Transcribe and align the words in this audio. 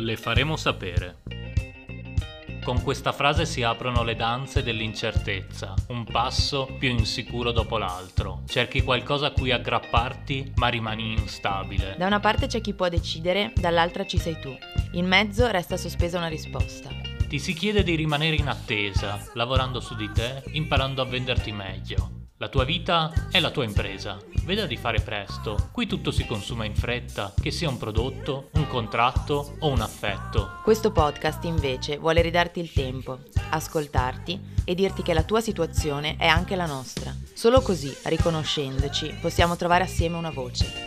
Le 0.00 0.16
faremo 0.16 0.54
sapere. 0.54 1.22
Con 2.62 2.84
questa 2.84 3.10
frase 3.10 3.44
si 3.44 3.64
aprono 3.64 4.04
le 4.04 4.14
danze 4.14 4.62
dell'incertezza, 4.62 5.74
un 5.88 6.04
passo 6.04 6.76
più 6.78 6.88
insicuro 6.88 7.50
dopo 7.50 7.78
l'altro. 7.78 8.42
Cerchi 8.46 8.82
qualcosa 8.82 9.26
a 9.26 9.30
cui 9.32 9.50
aggrapparti, 9.50 10.52
ma 10.54 10.68
rimani 10.68 11.14
instabile. 11.14 11.96
Da 11.98 12.06
una 12.06 12.20
parte 12.20 12.46
c'è 12.46 12.60
chi 12.60 12.74
può 12.74 12.88
decidere, 12.88 13.52
dall'altra 13.56 14.06
ci 14.06 14.18
sei 14.18 14.38
tu. 14.38 14.56
In 14.92 15.06
mezzo 15.06 15.48
resta 15.48 15.76
sospesa 15.76 16.18
una 16.18 16.28
risposta. 16.28 16.90
Ti 17.26 17.38
si 17.40 17.52
chiede 17.52 17.82
di 17.82 17.96
rimanere 17.96 18.36
in 18.36 18.46
attesa, 18.46 19.20
lavorando 19.34 19.80
su 19.80 19.96
di 19.96 20.08
te, 20.12 20.44
imparando 20.52 21.02
a 21.02 21.06
venderti 21.06 21.50
meglio. 21.50 22.17
La 22.40 22.48
tua 22.48 22.62
vita 22.62 23.12
è 23.32 23.40
la 23.40 23.50
tua 23.50 23.64
impresa. 23.64 24.16
Veda 24.44 24.64
di 24.64 24.76
fare 24.76 25.00
presto. 25.00 25.70
Qui 25.72 25.88
tutto 25.88 26.12
si 26.12 26.24
consuma 26.24 26.64
in 26.64 26.76
fretta, 26.76 27.34
che 27.34 27.50
sia 27.50 27.68
un 27.68 27.78
prodotto, 27.78 28.50
un 28.52 28.68
contratto 28.68 29.56
o 29.58 29.68
un 29.68 29.80
affetto. 29.80 30.60
Questo 30.62 30.92
podcast 30.92 31.42
invece 31.46 31.96
vuole 31.96 32.22
ridarti 32.22 32.60
il 32.60 32.72
tempo, 32.72 33.18
ascoltarti 33.50 34.40
e 34.64 34.76
dirti 34.76 35.02
che 35.02 35.14
la 35.14 35.24
tua 35.24 35.40
situazione 35.40 36.14
è 36.16 36.28
anche 36.28 36.54
la 36.54 36.66
nostra. 36.66 37.12
Solo 37.34 37.60
così, 37.60 37.92
riconoscendoci, 38.04 39.18
possiamo 39.20 39.56
trovare 39.56 39.82
assieme 39.82 40.16
una 40.16 40.30
voce. 40.30 40.86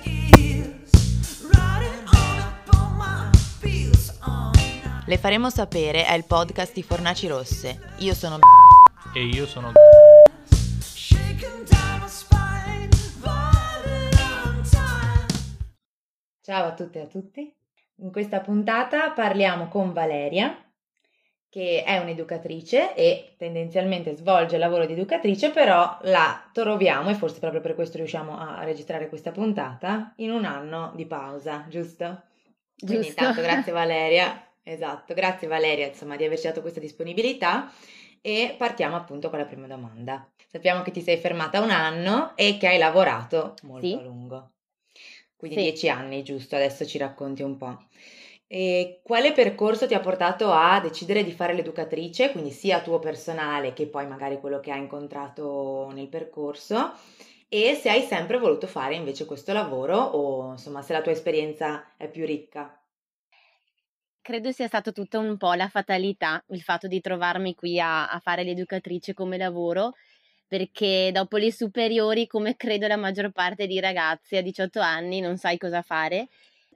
Le 5.05 5.17
faremo 5.17 5.49
sapere 5.49 6.05
è 6.05 6.13
il 6.13 6.23
podcast 6.23 6.71
di 6.71 6.81
Fornaci 6.81 7.27
Rosse. 7.27 7.77
Io 7.97 8.13
sono 8.13 8.39
E 9.13 9.25
io 9.25 9.45
sono 9.45 9.73
Ciao 16.51 16.67
a 16.67 16.73
tutte 16.73 16.99
e 16.99 17.03
a 17.03 17.07
tutti. 17.07 17.55
In 17.99 18.11
questa 18.11 18.41
puntata 18.41 19.11
parliamo 19.11 19.69
con 19.69 19.93
Valeria, 19.93 20.53
che 21.47 21.81
è 21.85 21.97
un'educatrice 21.97 22.93
e 22.93 23.35
tendenzialmente 23.37 24.17
svolge 24.17 24.55
il 24.55 24.59
lavoro 24.59 24.85
di 24.85 24.91
educatrice, 24.91 25.51
però 25.51 25.97
la 26.01 26.49
troviamo, 26.51 27.09
e 27.09 27.13
forse 27.13 27.39
proprio 27.39 27.61
per 27.61 27.73
questo 27.73 27.95
riusciamo 27.95 28.37
a 28.37 28.65
registrare 28.65 29.07
questa 29.07 29.31
puntata, 29.31 30.11
in 30.17 30.31
un 30.31 30.43
anno 30.43 30.91
di 30.93 31.05
pausa, 31.05 31.67
giusto? 31.69 32.23
Quindi 32.77 33.05
Giusto. 33.05 33.21
intanto 33.21 33.39
grazie 33.47 33.71
Valeria, 33.71 34.45
esatto, 34.61 35.13
grazie 35.13 35.47
Valeria 35.47 35.87
insomma 35.87 36.17
di 36.17 36.25
averci 36.25 36.47
dato 36.47 36.59
questa 36.59 36.81
disponibilità 36.81 37.71
e 38.19 38.55
partiamo 38.57 38.97
appunto 38.97 39.29
con 39.29 39.39
la 39.39 39.45
prima 39.45 39.67
domanda. 39.67 40.29
Sappiamo 40.49 40.81
che 40.81 40.91
ti 40.91 40.99
sei 40.99 41.15
fermata 41.15 41.61
un 41.61 41.69
anno 41.69 42.35
e 42.35 42.57
che 42.57 42.67
hai 42.67 42.77
lavorato 42.77 43.53
molto 43.61 43.87
Sì. 43.87 43.93
a 43.93 44.01
lungo, 44.01 44.51
quindi 45.41 45.57
Sì. 45.57 45.61
dieci 45.63 45.89
anni, 45.89 46.23
giusto? 46.23 46.55
Adesso 46.55 46.85
ci 46.85 46.97
racconti 46.99 47.41
un 47.41 47.57
po'. 47.57 47.85
E 48.47 48.99
quale 49.03 49.31
percorso 49.31 49.87
ti 49.87 49.93
ha 49.95 49.99
portato 49.99 50.51
a 50.51 50.79
decidere 50.81 51.23
di 51.23 51.31
fare 51.31 51.53
l'educatrice, 51.53 52.31
quindi 52.31 52.51
sia 52.51 52.81
tuo 52.81 52.99
personale 52.99 53.73
che 53.73 53.87
poi 53.87 54.05
magari 54.07 54.39
quello 54.39 54.59
che 54.59 54.71
hai 54.71 54.79
incontrato 54.79 55.89
nel 55.93 56.09
percorso? 56.09 56.91
E 57.49 57.75
se 57.75 57.89
hai 57.89 58.01
sempre 58.03 58.37
voluto 58.37 58.67
fare 58.67 58.95
invece 58.95 59.25
questo 59.25 59.51
lavoro 59.53 59.97
o 59.97 60.51
insomma 60.51 60.81
se 60.81 60.93
la 60.93 61.01
tua 61.01 61.11
esperienza 61.13 61.95
è 61.97 62.09
più 62.09 62.25
ricca? 62.25 62.77
Credo 64.19 64.51
sia 64.51 64.65
stato 64.67 64.91
tutto 64.93 65.19
un 65.19 65.37
po' 65.37 65.53
la 65.53 65.67
fatalità, 65.67 66.43
il 66.49 66.61
fatto 66.61 66.87
di 66.87 67.01
trovarmi 67.01 67.53
qui 67.53 67.79
a, 67.79 68.09
a 68.09 68.19
fare 68.19 68.43
l'educatrice 68.43 69.13
come 69.13 69.37
lavoro, 69.37 69.93
perché 70.51 71.11
dopo 71.13 71.37
le 71.37 71.49
superiori, 71.49 72.27
come 72.27 72.57
credo 72.57 72.85
la 72.85 72.97
maggior 72.97 73.31
parte 73.31 73.67
di 73.67 73.79
ragazzi 73.79 74.35
a 74.35 74.41
18 74.41 74.81
anni, 74.81 75.21
non 75.21 75.37
sai 75.37 75.57
cosa 75.57 75.81
fare. 75.81 76.27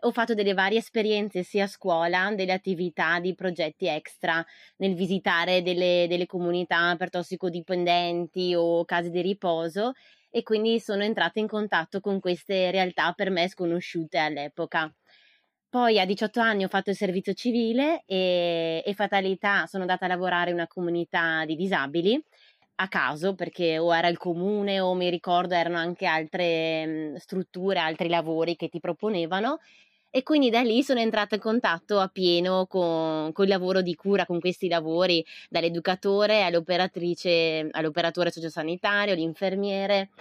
Ho 0.03 0.11
fatto 0.13 0.33
delle 0.33 0.53
varie 0.53 0.77
esperienze 0.77 1.43
sia 1.43 1.65
a 1.65 1.67
scuola, 1.67 2.33
delle 2.33 2.53
attività 2.53 3.19
di 3.19 3.35
progetti 3.35 3.87
extra, 3.87 4.41
nel 4.77 4.95
visitare 4.95 5.61
delle, 5.61 6.05
delle 6.07 6.25
comunità 6.25 6.95
per 6.95 7.09
tossicodipendenti 7.09 8.55
o 8.55 8.85
case 8.85 9.09
di 9.09 9.19
riposo 9.19 9.91
e 10.29 10.41
quindi 10.41 10.79
sono 10.79 11.03
entrata 11.03 11.41
in 11.41 11.47
contatto 11.47 11.99
con 11.99 12.21
queste 12.21 12.71
realtà 12.71 13.11
per 13.11 13.29
me 13.29 13.49
sconosciute 13.49 14.17
all'epoca. 14.17 14.89
Poi 15.67 15.99
a 15.99 16.05
18 16.05 16.39
anni 16.39 16.63
ho 16.63 16.69
fatto 16.69 16.91
il 16.91 16.95
servizio 16.95 17.33
civile 17.33 18.03
e, 18.05 18.81
e 18.85 18.93
fatalità 18.93 19.65
sono 19.65 19.81
andata 19.83 20.05
a 20.05 20.07
lavorare 20.07 20.51
in 20.51 20.55
una 20.55 20.67
comunità 20.67 21.43
di 21.43 21.57
disabili 21.57 22.23
a 22.77 22.87
caso 22.89 23.35
perché 23.35 23.77
o 23.77 23.95
era 23.95 24.07
il 24.09 24.17
comune 24.17 24.79
o 24.81 24.93
mi 24.95 25.09
ricordo 25.09 25.53
erano 25.55 25.77
anche 25.77 26.05
altre 26.05 26.85
mh, 27.13 27.15
strutture, 27.17 27.79
altri 27.79 28.09
lavori 28.09 28.55
che 28.55 28.67
ti 28.69 28.79
proponevano 28.79 29.59
e 30.09 30.23
quindi 30.23 30.49
da 30.49 30.61
lì 30.61 30.81
sono 30.83 30.99
entrata 31.01 31.35
in 31.35 31.41
contatto 31.41 31.99
a 31.99 32.07
pieno 32.07 32.65
con, 32.67 33.31
con 33.33 33.43
il 33.45 33.51
lavoro 33.51 33.81
di 33.81 33.95
cura, 33.95 34.25
con 34.25 34.39
questi 34.39 34.69
lavori, 34.69 35.25
dall'educatore 35.49 36.43
all'operatrice, 36.43 37.67
all'operatore 37.71 38.31
sociosanitario, 38.31 39.13
l'infermiere 39.13 40.11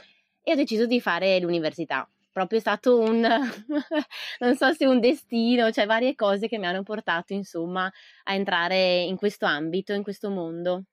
e 0.42 0.52
ho 0.52 0.56
deciso 0.56 0.86
di 0.86 1.00
fare 1.00 1.38
l'università. 1.40 2.08
Proprio 2.32 2.58
è 2.58 2.60
stato 2.60 2.98
un, 2.98 3.20
non 4.40 4.56
so 4.56 4.72
se 4.72 4.86
un 4.86 4.98
destino, 5.00 5.70
cioè 5.70 5.86
varie 5.86 6.16
cose 6.16 6.48
che 6.48 6.58
mi 6.58 6.66
hanno 6.66 6.82
portato 6.82 7.32
insomma 7.32 7.90
a 8.24 8.34
entrare 8.34 9.02
in 9.02 9.16
questo 9.16 9.46
ambito, 9.46 9.92
in 9.92 10.02
questo 10.02 10.30
mondo. 10.30 10.84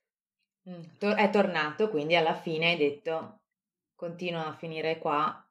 Mm, 0.67 0.81
È 1.16 1.29
tornato, 1.29 1.88
quindi 1.91 2.16
alla 2.16 2.33
fine 2.33 2.72
hai 2.72 2.77
detto 2.77 3.41
continuo 3.95 4.41
a 4.44 4.53
finire 4.55 4.97
qua. 4.97 5.47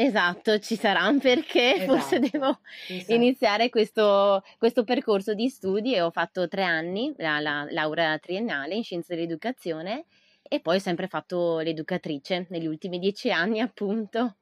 Esatto, 0.00 0.58
ci 0.60 0.76
sarà 0.76 1.08
un 1.08 1.18
perché, 1.18 1.80
forse 1.82 2.18
Esatto. 2.18 2.20
devo 2.20 2.60
Chissà. 2.84 3.16
iniziare 3.16 3.68
questo, 3.68 4.42
questo 4.56 4.84
percorso 4.84 5.34
di 5.34 5.48
studi 5.48 5.92
e 5.94 6.00
ho 6.00 6.10
fatto 6.12 6.46
tre 6.46 6.62
anni, 6.62 7.12
la, 7.16 7.40
la 7.40 7.66
laurea 7.68 8.16
triennale 8.18 8.74
in 8.76 8.84
scienze 8.84 9.14
dell'educazione 9.16 10.04
e 10.42 10.60
poi 10.60 10.76
ho 10.76 10.78
sempre 10.80 11.08
fatto 11.08 11.58
l'educatrice 11.58 12.46
negli 12.50 12.66
ultimi 12.66 12.98
dieci 13.00 13.30
anni 13.32 13.60
appunto. 13.60 14.36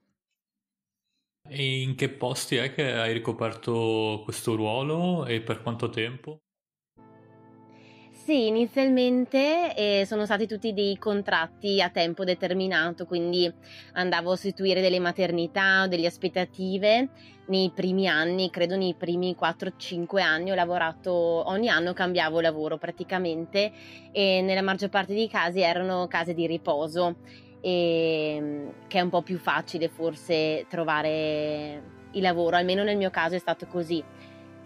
E 1.49 1.81
in 1.83 1.97
che 1.97 2.09
posti 2.09 2.55
è 2.55 2.72
che 2.72 2.93
hai 2.93 3.12
ricoperto 3.12 4.21
questo 4.22 4.55
ruolo 4.55 5.27
e 5.27 5.43
per 5.43 5.61
quanto 5.61 5.89
tempo? 5.91 6.43
Sì, 8.27 8.49
inizialmente 8.49 9.73
eh, 9.77 10.05
sono 10.05 10.25
stati 10.25 10.49
tutti 10.49 10.73
dei 10.73 10.99
contratti 10.99 11.81
a 11.81 11.91
tempo 11.91 12.25
determinato, 12.25 13.07
quindi 13.07 13.49
andavo 13.93 14.33
a 14.33 14.35
sostituire 14.35 14.81
delle 14.81 14.99
maternità 14.99 15.85
o 15.85 15.87
delle 15.87 16.09
aspettative. 16.09 17.09
Nei 17.47 17.71
primi 17.73 18.09
anni, 18.09 18.51
credo 18.51 18.75
nei 18.75 18.97
primi 18.99 19.37
4-5 19.39 20.21
anni, 20.23 20.51
ho 20.51 20.57
lavorato, 20.57 21.13
ogni 21.13 21.69
anno 21.69 21.93
cambiavo 21.93 22.41
lavoro 22.41 22.79
praticamente 22.79 23.71
e 24.11 24.41
nella 24.43 24.63
maggior 24.63 24.89
parte 24.89 25.15
dei 25.15 25.29
casi 25.29 25.61
erano 25.61 26.09
case 26.09 26.35
di 26.35 26.49
riposo, 26.49 27.19
e, 27.61 28.73
che 28.89 28.99
è 28.99 29.03
un 29.03 29.09
po' 29.09 29.23
più 29.23 29.39
facile 29.39 29.89
forse 29.89 30.67
trovare 30.69 31.81
il 32.11 32.23
lavoro, 32.23 32.57
almeno 32.57 32.83
nel 32.83 32.97
mio 32.97 33.11
caso 33.11 33.37
è 33.37 33.39
stato 33.39 33.69
così. 33.69 34.03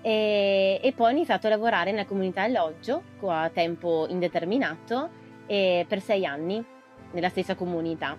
E, 0.02 0.80
e 0.82 0.92
poi 0.92 1.08
ho 1.08 1.14
iniziato 1.14 1.46
a 1.46 1.50
lavorare 1.50 1.90
nella 1.90 2.06
comunità 2.06 2.42
alloggio 2.42 3.02
a 3.26 3.50
tempo 3.50 4.06
indeterminato 4.08 5.10
e 5.46 5.84
per 5.88 6.00
sei 6.00 6.24
anni 6.24 6.64
nella 7.12 7.28
stessa 7.28 7.54
comunità. 7.54 8.16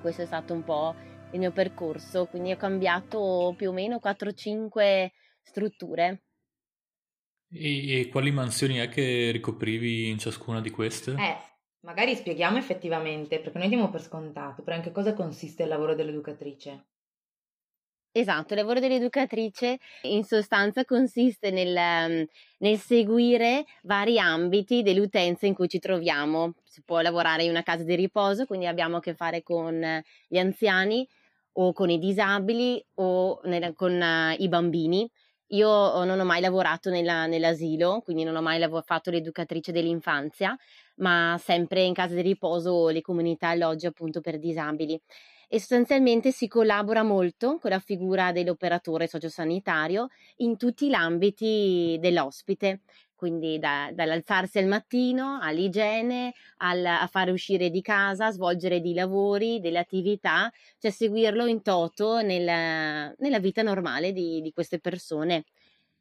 Questo 0.00 0.22
è 0.22 0.26
stato 0.26 0.54
un 0.54 0.64
po' 0.64 0.94
il 1.32 1.38
mio 1.38 1.50
percorso, 1.52 2.26
quindi 2.26 2.52
ho 2.52 2.56
cambiato 2.56 3.54
più 3.56 3.70
o 3.70 3.72
meno 3.72 3.98
4-5 4.02 5.10
strutture. 5.42 6.22
E, 7.50 8.00
e 8.00 8.08
quali 8.08 8.30
mansioni 8.30 8.76
è 8.76 8.88
che 8.88 9.30
ricoprivi 9.30 10.08
in 10.08 10.18
ciascuna 10.18 10.60
di 10.60 10.70
queste? 10.70 11.12
Eh, 11.12 11.36
magari 11.80 12.14
spieghiamo 12.14 12.58
effettivamente, 12.58 13.40
perché 13.40 13.58
noi 13.58 13.68
diamo 13.68 13.90
per 13.90 14.02
scontato, 14.02 14.62
però 14.62 14.76
in 14.76 14.82
che 14.82 14.92
cosa 14.92 15.14
consiste 15.14 15.64
il 15.64 15.68
lavoro 15.68 15.94
dell'educatrice? 15.94 16.86
Esatto, 18.20 18.54
il 18.54 18.58
lavoro 18.58 18.80
dell'educatrice 18.80 19.78
in 20.02 20.24
sostanza 20.24 20.84
consiste 20.84 21.50
nel, 21.52 21.76
ehm, 21.76 22.26
nel 22.58 22.76
seguire 22.78 23.64
vari 23.82 24.18
ambiti 24.18 24.82
dell'utenza 24.82 25.46
in 25.46 25.54
cui 25.54 25.68
ci 25.68 25.78
troviamo. 25.78 26.54
Si 26.64 26.82
può 26.84 27.00
lavorare 27.00 27.44
in 27.44 27.50
una 27.50 27.62
casa 27.62 27.84
di 27.84 27.94
riposo, 27.94 28.44
quindi 28.46 28.66
abbiamo 28.66 28.96
a 28.96 29.00
che 29.00 29.14
fare 29.14 29.42
con 29.42 29.80
eh, 29.84 30.04
gli 30.26 30.38
anziani 30.38 31.06
o 31.52 31.72
con 31.72 31.90
i 31.90 31.98
disabili 31.98 32.84
o 32.94 33.40
nel- 33.44 33.74
con 33.74 33.92
eh, 34.02 34.34
i 34.38 34.48
bambini. 34.48 35.08
Io 35.52 35.68
oh, 35.68 36.04
non 36.04 36.18
ho 36.18 36.24
mai 36.24 36.40
lavorato 36.40 36.90
nella- 36.90 37.26
nell'asilo, 37.26 38.00
quindi 38.02 38.24
non 38.24 38.34
ho 38.36 38.42
mai 38.42 38.58
lav- 38.58 38.82
fatto 38.84 39.10
l'educatrice 39.10 39.70
dell'infanzia, 39.72 40.56
ma 40.96 41.36
sempre 41.40 41.82
in 41.84 41.94
casa 41.94 42.14
di 42.16 42.22
riposo 42.22 42.70
o 42.72 42.90
le 42.90 43.00
comunità 43.00 43.48
alloggi 43.48 43.86
appunto 43.86 44.20
per 44.20 44.38
disabili 44.38 45.00
e 45.48 45.58
sostanzialmente 45.58 46.30
si 46.30 46.46
collabora 46.46 47.02
molto 47.02 47.58
con 47.58 47.70
la 47.70 47.78
figura 47.78 48.32
dell'operatore 48.32 49.08
sociosanitario 49.08 50.08
in 50.36 50.58
tutti 50.58 50.88
gli 50.88 50.94
ambiti 50.94 51.96
dell'ospite, 52.00 52.82
quindi 53.14 53.58
da, 53.58 53.90
dall'alzarsi 53.92 54.58
al 54.58 54.66
mattino 54.66 55.40
all'igiene, 55.40 56.34
al, 56.58 56.84
a 56.84 57.06
fare 57.10 57.32
uscire 57.32 57.70
di 57.70 57.80
casa, 57.80 58.30
svolgere 58.30 58.80
dei 58.80 58.94
lavori, 58.94 59.58
delle 59.58 59.78
attività, 59.78 60.52
cioè 60.78 60.90
seguirlo 60.90 61.46
in 61.46 61.62
toto 61.62 62.20
nella, 62.20 63.12
nella 63.18 63.40
vita 63.40 63.62
normale 63.62 64.12
di, 64.12 64.40
di 64.40 64.52
queste 64.52 64.78
persone. 64.78 65.44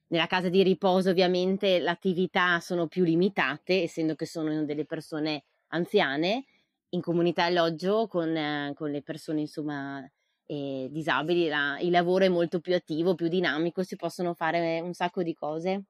Nella 0.10 0.28
casa 0.28 0.50
di 0.50 0.62
riposo 0.62 1.10
ovviamente 1.10 1.80
le 1.80 1.90
attività 1.90 2.60
sono 2.60 2.88
più 2.88 3.04
limitate, 3.04 3.82
essendo 3.84 4.14
che 4.16 4.26
sono 4.26 4.64
delle 4.64 4.86
persone 4.86 5.44
anziane, 5.70 6.46
in 6.90 7.02
comunità 7.02 7.46
alloggio 7.46 8.08
con, 8.08 8.36
eh, 8.36 8.74
con 8.76 8.92
le 8.92 9.02
persone 9.02 9.42
insomma 9.42 10.06
eh, 10.46 10.88
disabili 10.90 11.48
la, 11.48 11.78
il 11.80 11.92
lavoro 11.92 12.24
è 12.26 12.30
molto 12.30 12.60
più 12.60 12.74
attivo, 12.74 13.16
più 13.16 13.28
dinamico, 13.28 13.84
si 13.84 13.96
possono 13.96 14.34
fare 14.34 14.80
un 14.80 14.94
sacco 14.94 15.22
di 15.24 15.34
cose. 15.34 15.84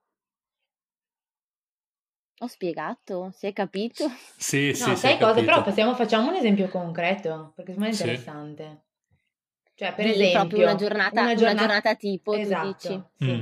Ho 2.40 2.48
spiegato? 2.48 3.32
Si 3.34 3.48
è 3.48 3.54
capito? 3.54 4.08
Sì, 4.38 4.74
sì, 4.74 4.90
no, 4.90 4.96
si 4.96 5.02
sai 5.02 5.18
cosa? 5.18 5.34
capito. 5.34 5.46
Però 5.46 5.64
possiamo, 5.64 5.96
facciamo 5.96 6.30
un 6.30 6.36
esempio 6.36 6.68
concreto, 6.70 7.54
perché 7.56 7.74
secondo 7.74 7.80
me 7.80 7.90
è 7.90 7.94
Sì. 7.94 8.04
interessante. 8.04 8.82
Cioè, 9.76 9.94
per 9.94 10.06
Di 10.06 10.12
esempio... 10.12 10.32
proprio 10.40 10.64
una 10.64 10.76
giornata, 10.76 11.22
una 11.22 11.36
giornata 11.36 11.96
tipo, 11.96 12.34
Esatto, 12.34 12.68
dici? 12.68 13.04
sì. 13.16 13.32
Mm. 13.32 13.42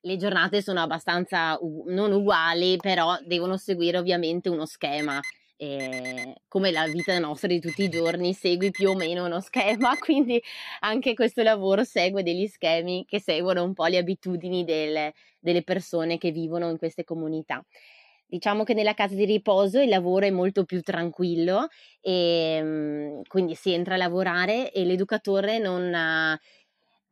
Le 0.00 0.16
giornate 0.18 0.60
sono 0.60 0.80
abbastanza 0.82 1.56
u- 1.60 1.84
non 1.88 2.12
uguali, 2.12 2.76
però 2.76 3.18
devono 3.24 3.56
seguire 3.56 3.96
ovviamente 3.96 4.50
uno 4.50 4.66
schema. 4.66 5.18
Eh, 5.56 6.34
come 6.48 6.70
la 6.70 6.86
vita 6.86 7.18
nostra 7.18 7.48
di 7.48 7.60
tutti 7.60 7.82
i 7.84 7.88
giorni 7.88 8.32
segui 8.34 8.70
più 8.70 8.90
o 8.90 8.94
meno 8.94 9.24
uno 9.24 9.40
schema, 9.40 9.96
quindi 9.98 10.42
anche 10.80 11.14
questo 11.14 11.42
lavoro 11.42 11.84
segue 11.84 12.22
degli 12.22 12.46
schemi 12.46 13.04
che 13.06 13.20
seguono 13.20 13.62
un 13.64 13.72
po' 13.74 13.86
le 13.86 13.98
abitudini 13.98 14.64
del- 14.64 15.12
delle 15.38 15.62
persone 15.62 16.18
che 16.18 16.30
vivono 16.30 16.70
in 16.70 16.78
queste 16.78 17.04
comunità. 17.04 17.64
Diciamo 18.26 18.64
che 18.64 18.74
nella 18.74 18.94
casa 18.94 19.14
di 19.14 19.24
riposo 19.26 19.80
il 19.80 19.88
lavoro 19.88 20.26
è 20.26 20.30
molto 20.30 20.64
più 20.64 20.80
tranquillo 20.80 21.68
e 22.00 22.58
mm, 22.62 23.20
quindi 23.28 23.54
si 23.54 23.72
entra 23.72 23.94
a 23.94 23.98
lavorare 23.98 24.72
e 24.72 24.84
l'educatore 24.84 25.58
non 25.58 25.94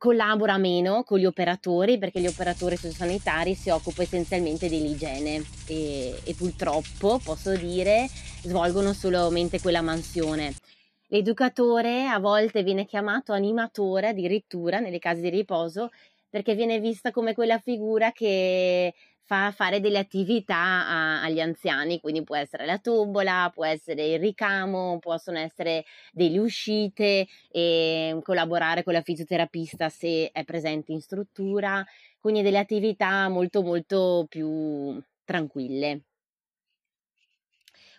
collabora 0.03 0.57
meno 0.57 1.03
con 1.03 1.17
gli 1.17 1.23
operatori 1.23 1.97
perché 1.97 2.19
gli 2.19 2.27
operatori 2.27 2.75
sociosanitari 2.75 3.55
si 3.55 3.69
occupano 3.69 4.03
essenzialmente 4.03 4.67
dell'igiene 4.67 5.41
e, 5.65 6.19
e 6.25 6.33
purtroppo 6.35 7.21
posso 7.23 7.55
dire 7.55 8.07
svolgono 8.41 8.91
solamente 8.91 9.61
quella 9.61 9.81
mansione. 9.81 10.55
L'educatore 11.07 12.07
a 12.07 12.19
volte 12.19 12.63
viene 12.63 12.83
chiamato 12.85 13.31
animatore 13.31 14.09
addirittura 14.09 14.79
nelle 14.79 14.99
case 14.99 15.21
di 15.21 15.29
riposo 15.29 15.89
perché 16.29 16.53
viene 16.53 16.81
vista 16.81 17.11
come 17.11 17.33
quella 17.33 17.59
figura 17.59 18.11
che 18.11 18.93
fa 19.25 19.51
fare 19.51 19.79
delle 19.79 19.97
attività 19.99 20.55
a- 20.57 21.21
agli 21.23 21.39
anziani, 21.39 21.99
quindi 21.99 22.23
può 22.23 22.35
essere 22.35 22.65
la 22.65 22.77
tombola, 22.79 23.49
può 23.53 23.65
essere 23.65 24.05
il 24.13 24.19
ricamo, 24.19 24.99
possono 24.99 25.37
essere 25.39 25.85
delle 26.11 26.39
uscite 26.39 27.27
e 27.49 28.19
collaborare 28.23 28.83
con 28.83 28.93
la 28.93 29.01
fisioterapista 29.01 29.89
se 29.89 30.29
è 30.31 30.43
presente 30.43 30.91
in 30.91 31.01
struttura, 31.01 31.83
quindi 32.19 32.41
delle 32.41 32.59
attività 32.59 33.27
molto 33.29 33.61
molto 33.61 34.25
più 34.29 35.01
tranquille. 35.23 36.01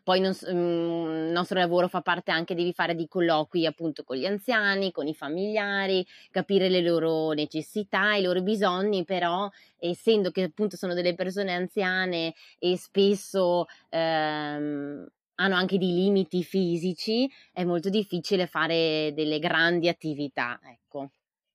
Poi 0.05 0.21
non 0.21 0.33
mm, 0.33 1.27
il 1.29 1.33
nostro 1.33 1.59
lavoro 1.59 1.89
fa 1.89 2.03
parte 2.03 2.31
anche, 2.31 2.55
devi 2.55 2.73
fare 2.75 2.95
dei 2.95 3.09
colloqui 3.09 3.67
appunto 3.67 4.05
con 4.05 4.17
gli 4.17 4.27
anziani, 4.27 4.93
con 4.93 5.07
i 5.09 5.15
familiari, 5.15 6.07
capire 6.31 6.69
le 6.69 6.83
loro 6.83 7.33
necessità, 7.33 8.15
i 8.15 8.23
loro 8.23 8.43
bisogni, 8.43 9.05
però 9.05 9.49
essendo 9.79 10.31
che 10.31 10.43
appunto 10.43 10.77
sono 10.77 10.95
delle 10.95 11.15
persone 11.15 11.53
anziane 11.55 12.35
e 12.59 12.77
spesso 12.77 13.65
ehm, 13.89 15.07
hanno 15.37 15.55
anche 15.55 15.79
dei 15.79 15.93
limiti 15.95 16.45
fisici, 16.45 17.29
è 17.53 17.65
molto 17.65 17.89
difficile 17.89 18.47
fare 18.47 19.13
delle 19.15 19.39
grandi 19.39 19.89
attività, 19.89 20.61
ecco. 20.63 21.11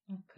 Ok. 0.09 0.35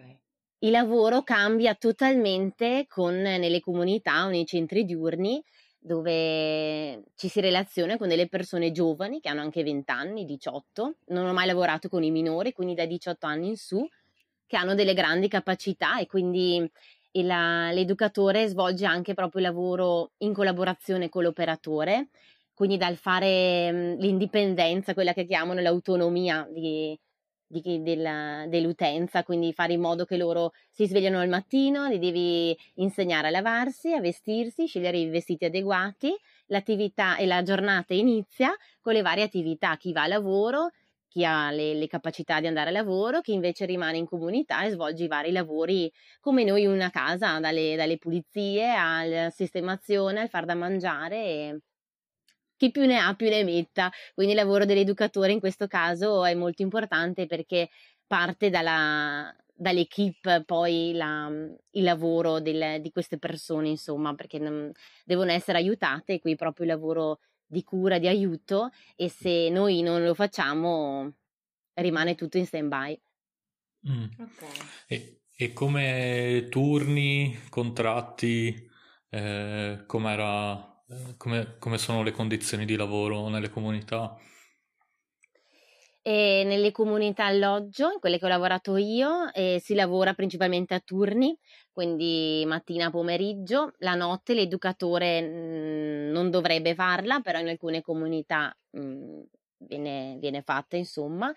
Il 0.63 0.71
lavoro 0.71 1.21
cambia 1.21 1.75
totalmente 1.75 2.85
con, 2.87 3.13
nelle 3.15 3.59
comunità 3.59 4.25
o 4.25 4.29
nei 4.29 4.45
centri 4.47 4.85
diurni 4.85 5.43
dove 5.83 7.03
ci 7.15 7.27
si 7.27 7.41
relaziona 7.41 7.97
con 7.97 8.07
delle 8.07 8.27
persone 8.27 8.71
giovani 8.71 9.19
che 9.19 9.29
hanno 9.29 9.41
anche 9.41 9.63
20 9.63 9.91
anni, 9.91 10.25
18. 10.25 10.97
Non 11.07 11.25
ho 11.25 11.33
mai 11.33 11.47
lavorato 11.47 11.89
con 11.89 12.03
i 12.03 12.11
minori, 12.11 12.53
quindi 12.53 12.75
da 12.75 12.85
18 12.85 13.25
anni 13.25 13.47
in 13.49 13.57
su, 13.57 13.85
che 14.45 14.57
hanno 14.57 14.75
delle 14.75 14.93
grandi 14.93 15.27
capacità 15.27 15.99
e 15.99 16.05
quindi 16.07 16.69
il- 17.13 17.25
l'educatore 17.27 18.47
svolge 18.47 18.85
anche 18.85 19.13
proprio 19.13 19.41
il 19.41 19.47
lavoro 19.47 20.11
in 20.19 20.33
collaborazione 20.33 21.09
con 21.09 21.23
l'operatore, 21.23 22.09
quindi 22.53 22.77
dal 22.77 22.95
fare 22.97 23.71
mh, 23.71 23.97
l'indipendenza, 23.99 24.93
quella 24.93 25.13
che 25.13 25.25
chiamano 25.25 25.59
l'autonomia 25.61 26.47
di, 26.51 26.97
di- 27.51 27.81
della- 27.83 28.45
dell'utenza, 28.47 29.23
quindi 29.23 29.53
fare 29.53 29.73
in 29.73 29.81
modo 29.81 30.05
che 30.05 30.17
loro 30.17 30.51
si 30.69 30.87
svegliano 30.87 31.19
al 31.19 31.29
mattino, 31.29 31.87
li 31.87 31.99
devi 31.99 32.55
insegnare 32.75 33.27
a 33.27 33.31
lavarsi, 33.31 33.93
a 33.93 33.99
vestirsi, 33.99 34.65
scegliere 34.67 34.97
i 34.97 35.09
vestiti 35.09 35.45
adeguati, 35.45 36.15
l'attività 36.47 37.17
e 37.17 37.25
la 37.25 37.43
giornata 37.43 37.93
inizia 37.93 38.51
con 38.79 38.93
le 38.93 39.01
varie 39.01 39.23
attività, 39.23 39.75
chi 39.77 39.91
va 39.91 40.03
a 40.03 40.07
lavoro, 40.07 40.69
chi 41.07 41.25
ha 41.25 41.51
le, 41.51 41.73
le 41.73 41.87
capacità 41.87 42.39
di 42.39 42.47
andare 42.47 42.69
a 42.69 42.73
lavoro, 42.73 43.19
chi 43.21 43.33
invece 43.33 43.65
rimane 43.65 43.97
in 43.97 44.05
comunità 44.05 44.63
e 44.63 44.69
svolge 44.71 45.03
i 45.03 45.07
vari 45.07 45.31
lavori 45.31 45.91
come 46.21 46.43
noi 46.45 46.63
in 46.63 46.69
una 46.69 46.89
casa, 46.89 47.39
dalle, 47.39 47.75
dalle 47.75 47.97
pulizie 47.97 48.71
alla 48.73 49.29
sistemazione, 49.29 50.21
al 50.21 50.29
far 50.29 50.45
da 50.45 50.55
mangiare 50.55 51.17
e 51.17 51.59
chi 52.61 52.69
più 52.69 52.85
ne 52.85 52.99
ha 52.99 53.15
più 53.15 53.27
ne 53.27 53.43
metta. 53.43 53.91
Quindi 54.13 54.33
il 54.33 54.39
lavoro 54.39 54.65
dell'educatore 54.65 55.31
in 55.31 55.39
questo 55.39 55.65
caso 55.65 56.23
è 56.23 56.35
molto 56.35 56.61
importante 56.61 57.25
perché 57.25 57.71
parte 58.05 58.51
dalla, 58.51 59.35
dall'equipe 59.51 60.43
poi 60.45 60.91
la- 60.93 61.27
il 61.71 61.83
lavoro 61.83 62.39
del- 62.39 62.79
di 62.79 62.91
queste 62.91 63.17
persone, 63.17 63.69
insomma, 63.69 64.13
perché 64.13 64.37
non- 64.37 64.71
devono 65.03 65.31
essere 65.31 65.57
aiutate, 65.57 66.19
qui 66.19 66.35
proprio 66.35 66.67
il 66.67 66.71
lavoro 66.71 67.21
di 67.47 67.63
cura, 67.63 67.97
di 67.97 68.07
aiuto 68.07 68.69
e 68.95 69.09
se 69.09 69.49
noi 69.49 69.81
non 69.81 70.03
lo 70.03 70.13
facciamo 70.13 71.11
rimane 71.73 72.13
tutto 72.13 72.37
in 72.37 72.45
stand 72.45 72.67
by. 72.67 73.01
Mm. 73.89 74.03
Ok. 74.19 74.43
E, 74.87 75.21
e 75.35 75.53
come 75.53 76.45
turni, 76.49 77.39
contratti, 77.49 78.69
eh, 79.09 79.83
com'era, 79.87 80.70
come, 81.17 81.55
come 81.59 81.77
sono 81.77 82.03
le 82.03 82.11
condizioni 82.11 82.65
di 82.65 82.75
lavoro 82.75 83.27
nelle 83.29 83.49
comunità? 83.49 84.17
E 86.03 86.41
nelle 86.45 86.71
comunità 86.71 87.25
alloggio, 87.25 87.91
in 87.91 87.99
quelle 87.99 88.17
che 88.17 88.25
ho 88.25 88.27
lavorato 88.27 88.75
io, 88.75 89.31
eh, 89.33 89.59
si 89.61 89.75
lavora 89.75 90.15
principalmente 90.15 90.73
a 90.73 90.79
turni, 90.79 91.37
quindi 91.71 92.43
mattina, 92.47 92.89
pomeriggio, 92.89 93.73
la 93.79 93.93
notte 93.93 94.33
l'educatore 94.33 95.21
mh, 95.21 96.11
non 96.11 96.31
dovrebbe 96.31 96.73
farla, 96.73 97.19
però 97.19 97.37
in 97.39 97.49
alcune 97.49 97.81
comunità 97.81 98.51
mh, 98.71 99.21
viene, 99.57 100.17
viene 100.19 100.41
fatta, 100.41 100.75
insomma, 100.75 101.31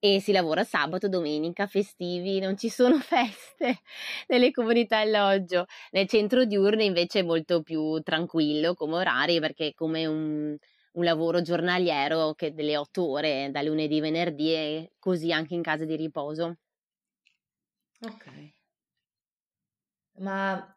e 0.00 0.20
si 0.20 0.32
lavora 0.32 0.64
sabato, 0.64 1.08
domenica, 1.08 1.66
festivi, 1.68 2.40
non 2.40 2.56
ci 2.56 2.68
sono 2.70 2.98
feste 3.00 3.80
nelle 4.28 4.50
comunità 4.50 4.98
alloggio. 4.98 5.66
Nel 5.92 6.08
centro 6.08 6.44
diurno 6.44 6.82
invece 6.82 7.20
è 7.20 7.22
molto 7.22 7.62
più 7.62 8.00
tranquillo 8.02 8.74
come 8.74 8.94
orari, 8.96 9.38
perché 9.40 9.68
è 9.68 9.74
come 9.74 10.06
un 10.06 10.56
un 10.92 11.04
lavoro 11.04 11.40
giornaliero 11.40 12.34
che 12.34 12.52
delle 12.52 12.76
otto 12.76 13.08
ore 13.08 13.48
da 13.52 13.62
lunedì 13.62 13.98
a 13.98 14.00
venerdì 14.00 14.52
e 14.52 14.92
così 14.98 15.30
anche 15.32 15.54
in 15.54 15.62
casa 15.62 15.84
di 15.84 15.94
riposo. 15.94 16.56
Ok. 18.02 18.26
Ma 20.18 20.76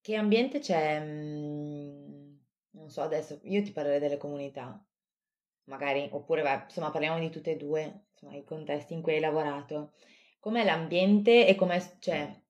che 0.00 0.14
ambiente 0.16 0.58
c'è? 0.60 1.00
mm, 1.04 2.36
Non 2.70 2.90
so, 2.90 3.02
adesso 3.02 3.40
io 3.44 3.62
ti 3.62 3.72
parlerei 3.72 4.00
delle 4.00 4.16
comunità, 4.18 4.86
magari, 5.68 6.08
oppure 6.12 6.42
vai, 6.42 6.62
insomma 6.64 6.90
parliamo 6.90 7.18
di 7.18 7.30
tutte 7.30 7.52
e 7.52 7.56
due, 7.56 8.06
insomma, 8.12 8.34
i 8.36 8.44
contesti 8.44 8.94
in 8.94 9.02
cui 9.02 9.14
hai 9.14 9.20
lavorato. 9.20 9.92
Com'è 10.40 10.64
l'ambiente 10.64 11.46
e 11.46 11.54
com'è, 11.54 11.80
cioè, 12.00 12.42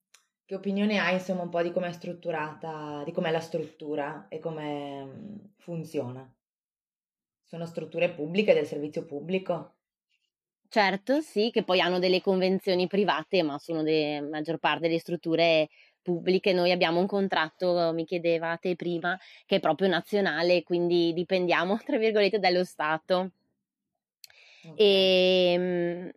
che 0.44 0.54
opinione 0.54 0.98
hai, 0.98 1.14
insomma, 1.14 1.42
un 1.42 1.50
po' 1.50 1.62
di 1.62 1.72
com'è 1.72 1.92
strutturata, 1.92 3.02
di 3.04 3.12
com'è 3.12 3.30
la 3.30 3.40
struttura 3.40 4.26
e 4.28 4.38
come 4.38 5.04
mm, 5.04 5.36
funziona? 5.58 6.32
Sono 7.42 7.66
strutture 7.66 8.12
pubbliche 8.14 8.54
del 8.54 8.64
servizio 8.64 9.04
pubblico? 9.04 9.78
Certo, 10.70 11.20
sì, 11.22 11.50
che 11.50 11.62
poi 11.64 11.80
hanno 11.80 11.98
delle 11.98 12.20
convenzioni 12.20 12.86
private, 12.86 13.42
ma 13.42 13.58
sono 13.58 13.82
la 13.82 14.20
maggior 14.22 14.58
parte 14.58 14.86
delle 14.88 14.98
strutture 14.98 15.68
pubbliche. 16.08 16.54
Noi 16.54 16.72
abbiamo 16.72 17.00
un 17.00 17.06
contratto, 17.06 17.92
mi 17.92 18.06
chiedevate 18.06 18.76
prima, 18.76 19.18
che 19.44 19.56
è 19.56 19.60
proprio 19.60 19.88
nazionale, 19.88 20.62
quindi 20.62 21.12
dipendiamo, 21.12 21.78
tra 21.84 21.98
virgolette, 21.98 22.38
dallo 22.38 22.64
Stato. 22.64 23.30
Ok. 24.64 24.80
E 24.80 25.54
mm, 25.58 26.08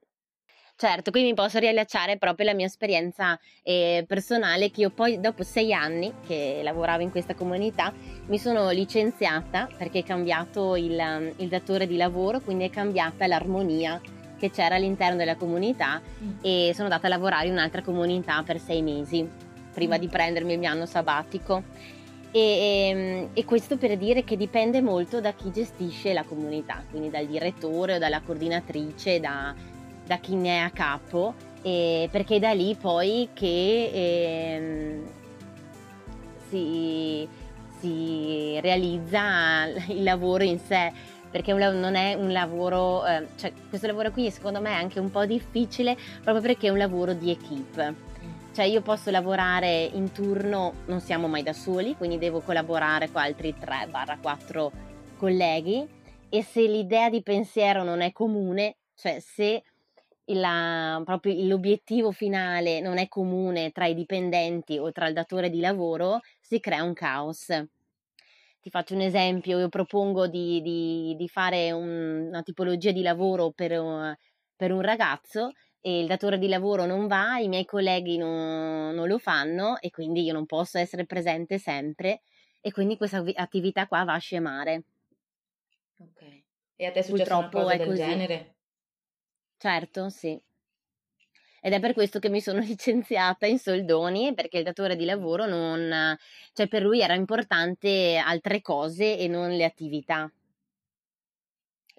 Certo, 0.81 1.11
quindi 1.11 1.29
mi 1.29 1.35
posso 1.35 1.59
riallacciare 1.59 2.17
proprio 2.17 2.47
alla 2.47 2.55
mia 2.55 2.65
esperienza 2.65 3.39
eh, 3.61 4.03
personale 4.07 4.71
che 4.71 4.81
io 4.81 4.89
poi 4.89 5.19
dopo 5.19 5.43
sei 5.43 5.73
anni 5.73 6.11
che 6.25 6.61
lavoravo 6.63 7.03
in 7.03 7.11
questa 7.11 7.35
comunità 7.35 7.93
mi 8.25 8.39
sono 8.39 8.71
licenziata 8.71 9.69
perché 9.77 9.99
è 9.99 10.03
cambiato 10.03 10.75
il, 10.75 11.35
il 11.37 11.47
datore 11.49 11.85
di 11.85 11.97
lavoro, 11.97 12.39
quindi 12.39 12.63
è 12.63 12.71
cambiata 12.71 13.27
l'armonia 13.27 14.01
che 14.39 14.49
c'era 14.49 14.73
all'interno 14.73 15.17
della 15.17 15.35
comunità 15.35 16.01
mm. 16.01 16.39
e 16.41 16.71
sono 16.73 16.85
andata 16.85 17.05
a 17.05 17.11
lavorare 17.11 17.45
in 17.45 17.53
un'altra 17.53 17.83
comunità 17.83 18.41
per 18.41 18.59
sei 18.59 18.81
mesi 18.81 19.50
prima 19.73 19.97
di 19.97 20.07
prendermi 20.07 20.53
il 20.53 20.59
mio 20.59 20.69
anno 20.69 20.85
sabbatico. 20.85 21.63
E, 22.31 22.39
ehm, 22.39 23.29
e, 23.33 23.43
questo 23.43 23.77
per 23.77 23.97
dire 23.97 24.23
che 24.23 24.37
dipende 24.37 24.81
molto 24.81 25.19
da 25.19 25.33
chi 25.33 25.51
gestisce 25.51 26.13
la 26.13 26.23
comunità, 26.23 26.81
quindi 26.89 27.09
dal 27.09 27.25
direttore 27.25 27.95
o 27.95 27.99
dalla 27.99 28.21
coordinatrice, 28.21 29.19
da, 29.19 29.53
da 30.05 30.17
chi 30.17 30.35
ne 30.35 30.57
è 30.57 30.59
a 30.59 30.69
capo, 30.69 31.33
perché 31.61 32.35
è 32.37 32.39
da 32.39 32.53
lì 32.53 32.75
poi 32.75 33.29
che 33.33 33.91
eh, 33.93 35.01
si, 36.49 37.27
si, 37.79 38.59
realizza 38.61 39.65
il 39.87 40.03
lavoro 40.03 40.43
in 40.43 40.59
sé, 40.59 40.91
perché 41.29 41.53
non 41.53 41.95
è 41.95 42.13
un 42.13 42.31
lavoro, 42.31 43.05
eh, 43.05 43.27
cioè 43.37 43.53
questo 43.69 43.87
lavoro 43.87 44.11
qui 44.11 44.29
secondo 44.31 44.59
me 44.59 44.71
è 44.71 44.75
anche 44.75 44.99
un 44.99 45.11
po' 45.11 45.25
difficile 45.25 45.95
proprio 46.23 46.41
perché 46.41 46.67
è 46.67 46.69
un 46.71 46.77
lavoro 46.77 47.13
di 47.13 47.31
equip. 47.31 47.93
Cioè 48.53 48.65
io 48.65 48.81
posso 48.81 49.11
lavorare 49.11 49.83
in 49.93 50.11
turno, 50.11 50.73
non 50.87 50.99
siamo 50.99 51.27
mai 51.27 51.41
da 51.41 51.53
soli, 51.53 51.95
quindi 51.95 52.17
devo 52.17 52.41
collaborare 52.41 53.09
con 53.09 53.21
altri 53.21 53.55
3-4 53.57 54.71
colleghi 55.15 55.87
e 56.27 56.43
se 56.43 56.61
l'idea 56.61 57.09
di 57.09 57.21
pensiero 57.23 57.83
non 57.83 58.01
è 58.01 58.11
comune, 58.11 58.77
cioè 58.95 59.19
se 59.19 59.63
la, 60.25 61.01
l'obiettivo 61.23 62.11
finale 62.11 62.81
non 62.81 62.97
è 62.97 63.07
comune 63.07 63.71
tra 63.71 63.85
i 63.85 63.93
dipendenti 63.93 64.77
o 64.77 64.91
tra 64.91 65.07
il 65.07 65.13
datore 65.13 65.49
di 65.49 65.59
lavoro, 65.59 66.19
si 66.39 66.59
crea 66.59 66.83
un 66.83 66.93
caos. 66.93 67.45
Ti 68.61 68.69
faccio 68.69 68.93
un 68.93 69.01
esempio, 69.01 69.59
io 69.59 69.69
propongo 69.69 70.27
di, 70.27 70.61
di, 70.61 71.15
di 71.17 71.27
fare 71.27 71.71
un, 71.71 72.27
una 72.27 72.43
tipologia 72.43 72.91
di 72.91 73.01
lavoro 73.01 73.51
per, 73.51 74.17
per, 74.55 74.71
un 74.71 74.81
ragazzo 74.81 75.51
il 75.81 76.07
datore 76.07 76.37
di 76.37 76.47
lavoro 76.47 76.85
non 76.85 77.07
va, 77.07 77.37
i 77.39 77.47
miei 77.47 77.65
colleghi 77.65 78.17
non, 78.17 78.93
non 78.93 79.07
lo 79.07 79.17
fanno 79.17 79.79
e 79.79 79.89
quindi 79.89 80.23
io 80.23 80.33
non 80.33 80.45
posso 80.45 80.77
essere 80.77 81.05
presente 81.05 81.57
sempre 81.57 82.21
e 82.59 82.71
quindi 82.71 82.97
questa 82.97 83.23
attività 83.35 83.87
qua 83.87 84.03
va 84.03 84.13
a 84.13 84.19
scemare. 84.19 84.83
Ok. 85.99 86.21
E 86.75 86.85
a 86.85 86.91
te 86.91 86.99
è 86.99 87.01
successo 87.01 87.37
Purtroppo 87.37 87.57
una 87.63 87.63
cosa 87.63 87.77
del 87.77 87.87
così. 87.87 88.03
genere? 88.03 88.55
Certo, 89.57 90.09
sì. 90.09 90.37
Ed 91.59 91.73
è 91.73 91.79
per 91.79 91.93
questo 91.93 92.19
che 92.19 92.29
mi 92.29 92.41
sono 92.41 92.59
licenziata 92.61 93.45
in 93.45 93.57
soldoni, 93.59 94.33
perché 94.33 94.57
il 94.59 94.63
datore 94.63 94.95
di 94.95 95.05
lavoro 95.05 95.45
non, 95.45 96.15
cioè 96.53 96.67
per 96.67 96.81
lui 96.81 97.01
era 97.01 97.13
importante 97.15 98.17
altre 98.17 98.61
cose 98.61 99.17
e 99.17 99.27
non 99.27 99.49
le 99.51 99.63
attività. 99.63 100.31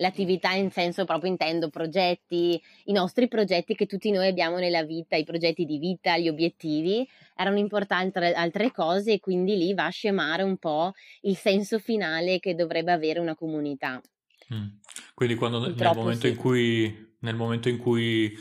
L'attività 0.02 0.50
in 0.50 0.72
senso 0.72 1.04
proprio 1.04 1.30
intendo 1.30 1.70
progetti, 1.70 2.60
i 2.86 2.92
nostri 2.92 3.28
progetti 3.28 3.76
che 3.76 3.86
tutti 3.86 4.10
noi 4.10 4.26
abbiamo 4.26 4.58
nella 4.58 4.82
vita, 4.82 5.14
i 5.14 5.22
progetti 5.22 5.64
di 5.64 5.78
vita, 5.78 6.18
gli 6.18 6.28
obiettivi, 6.28 7.08
erano 7.36 7.58
importanti 7.58 8.18
altre 8.18 8.72
cose 8.72 9.12
e 9.12 9.20
quindi 9.20 9.56
lì 9.56 9.72
va 9.74 9.86
a 9.86 9.90
scemare 9.90 10.42
un 10.42 10.56
po' 10.56 10.92
il 11.20 11.36
senso 11.36 11.78
finale 11.78 12.40
che 12.40 12.56
dovrebbe 12.56 12.90
avere 12.90 13.20
una 13.20 13.36
comunità. 13.36 14.00
Mm. 14.52 14.66
Quindi 15.14 15.36
quando 15.36 15.60
nel 15.60 15.92
momento, 15.94 16.26
sì. 16.26 16.34
cui, 16.34 17.14
nel 17.20 17.36
momento, 17.36 17.68
in 17.68 17.78
cui, 17.78 18.36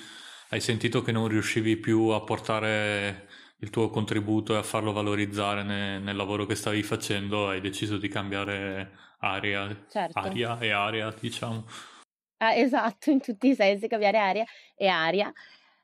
hai 0.50 0.60
sentito 0.60 1.04
che 1.04 1.12
non 1.12 1.28
riuscivi 1.28 1.78
più 1.78 2.08
a 2.08 2.22
portare 2.22 3.28
il 3.62 3.70
tuo 3.70 3.90
contributo 3.90 4.54
e 4.54 4.58
a 4.58 4.64
farlo 4.64 4.92
valorizzare 4.92 5.64
ne, 5.64 6.00
nel 6.00 6.16
lavoro 6.16 6.46
che 6.46 6.56
stavi 6.56 6.84
facendo, 6.84 7.50
hai 7.50 7.62
deciso 7.62 7.98
di 7.98 8.08
cambiare 8.08 8.92
area, 9.20 9.86
certo. 9.90 10.20
aria 10.20 10.60
e 10.60 10.70
area, 10.72 11.14
diciamo. 11.20 11.66
Ah, 12.38 12.56
esatto, 12.56 13.10
in 13.10 13.20
tutti 13.20 13.50
i 13.50 13.56
sensi, 13.56 13.88
cambiare 13.88 14.18
aria 14.18 14.46
e 14.76 14.88
aria. 14.88 15.32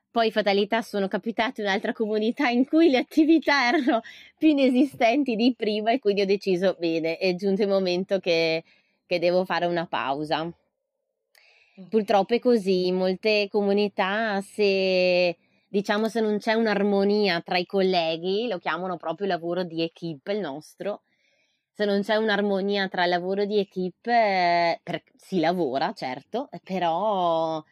Poi 0.10 0.32
fatalità 0.32 0.82
sono 0.82 1.08
capitate 1.08 1.62
in 1.62 1.68
un'altra 1.68 1.94
comunità 1.94 2.50
in 2.50 2.66
cui 2.66 2.90
le 2.90 2.98
attività 2.98 3.68
erano 3.68 4.02
più 4.38 4.50
inesistenti 4.50 5.36
di 5.36 5.54
prima 5.56 5.92
e 5.92 6.00
quindi 6.00 6.22
ho 6.22 6.26
deciso, 6.26 6.76
bene, 6.80 7.18
è 7.18 7.36
giunto 7.36 7.62
il 7.62 7.68
momento 7.68 8.20
che 8.20 8.64
che 9.08 9.18
devo 9.18 9.46
fare 9.46 9.66
una 9.66 9.88
pausa. 9.88 10.46
Mm. 10.46 11.86
Purtroppo 11.90 12.36
è 12.36 12.40
così, 12.40 12.88
in 12.88 12.98
molte 12.98 13.48
comunità 13.50 14.42
se 14.42 15.36
diciamo 15.68 16.08
se 16.08 16.22
non 16.22 16.38
c'è 16.38 16.54
un'armonia 16.54 17.42
tra 17.42 17.58
i 17.58 17.66
colleghi, 17.66 18.48
lo 18.48 18.58
chiamano 18.58 18.98
proprio 18.98 19.28
lavoro 19.28 19.64
di 19.64 19.84
equip 19.84 20.28
il 20.28 20.40
nostro, 20.40 21.04
se 21.72 21.86
non 21.86 22.02
c'è 22.02 22.16
un'armonia 22.16 22.88
tra 22.88 23.04
il 23.04 23.10
lavoro 23.10 23.46
di 23.46 23.60
equip 23.60 24.08
eh, 24.08 24.80
per, 24.82 25.04
si 25.16 25.40
lavora 25.40 25.94
certo, 25.94 26.50
però 26.64 27.64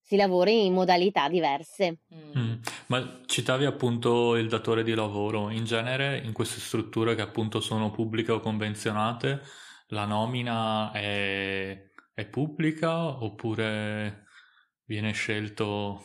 si 0.00 0.16
lavora 0.16 0.50
in 0.50 0.72
modalità 0.72 1.28
diverse. 1.28 1.98
Mm. 2.14 2.38
mm. 2.38 2.54
Ma 2.86 3.20
citavi 3.26 3.64
appunto 3.64 4.36
il 4.36 4.48
datore 4.48 4.82
di 4.82 4.94
lavoro, 4.94 5.50
in 5.50 5.64
genere 5.64 6.18
in 6.18 6.32
queste 6.32 6.60
strutture 6.60 7.14
che 7.14 7.22
appunto 7.22 7.60
sono 7.60 7.90
pubbliche 7.90 8.32
o 8.32 8.40
convenzionate, 8.40 9.40
la 9.88 10.04
nomina 10.04 10.90
è, 10.92 11.90
è 12.12 12.26
pubblica 12.26 13.22
oppure 13.22 14.26
viene 14.84 15.12
scelto 15.12 16.02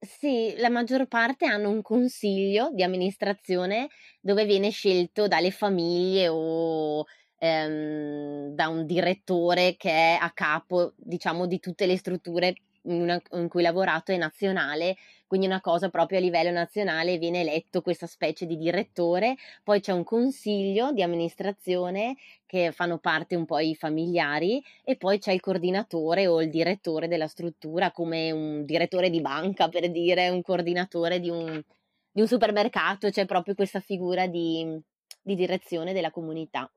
sì, 0.00 0.54
la 0.58 0.68
maggior 0.70 1.06
parte 1.06 1.46
hanno 1.46 1.70
un 1.70 1.82
consiglio 1.82 2.70
di 2.72 2.82
amministrazione 2.82 3.88
dove 4.20 4.44
viene 4.44 4.70
scelto 4.70 5.26
dalle 5.26 5.50
famiglie 5.50 6.28
o 6.28 7.04
ehm, 7.38 8.54
da 8.54 8.68
un 8.68 8.86
direttore 8.86 9.76
che 9.76 9.90
è 9.90 10.18
a 10.20 10.30
capo, 10.32 10.92
diciamo, 10.96 11.46
di 11.46 11.58
tutte 11.58 11.86
le 11.86 11.96
strutture 11.96 12.54
in, 12.82 13.02
una, 13.02 13.20
in, 13.32 13.48
cui 13.48 13.60
ho 13.60 13.64
lavorato 13.64 14.12
è 14.12 14.16
nazionale, 14.16 14.96
quindi 15.28 15.46
una 15.46 15.60
cosa 15.60 15.90
proprio 15.90 16.18
a 16.18 16.22
livello 16.22 16.50
nazionale 16.50 17.18
viene 17.18 17.42
eletto 17.42 17.82
questa 17.82 18.06
specie 18.06 18.46
di 18.46 18.56
direttore, 18.56 19.36
poi 19.62 19.80
c'è 19.80 19.92
un 19.92 20.02
consiglio 20.02 20.90
di 20.90 21.02
amministrazione 21.02 22.16
che 22.46 22.72
fanno 22.72 22.98
parte 22.98 23.36
un 23.36 23.44
po' 23.44 23.58
i 23.58 23.74
familiari 23.74 24.64
e 24.82 24.96
poi 24.96 25.18
c'è 25.18 25.32
il 25.32 25.40
coordinatore 25.40 26.26
o 26.26 26.40
il 26.42 26.50
direttore 26.50 27.08
della 27.08 27.28
struttura 27.28 27.92
come 27.92 28.30
un 28.32 28.64
direttore 28.64 29.10
di 29.10 29.20
banca 29.20 29.68
per 29.68 29.90
dire 29.90 30.30
un 30.30 30.42
coordinatore 30.42 31.20
di 31.20 31.28
un, 31.28 31.62
di 32.10 32.20
un 32.20 32.26
supermercato, 32.26 33.10
c'è 33.10 33.26
proprio 33.26 33.54
questa 33.54 33.80
figura 33.80 34.26
di, 34.26 34.80
di 35.22 35.34
direzione 35.34 35.92
della 35.92 36.10
comunità. 36.10 36.70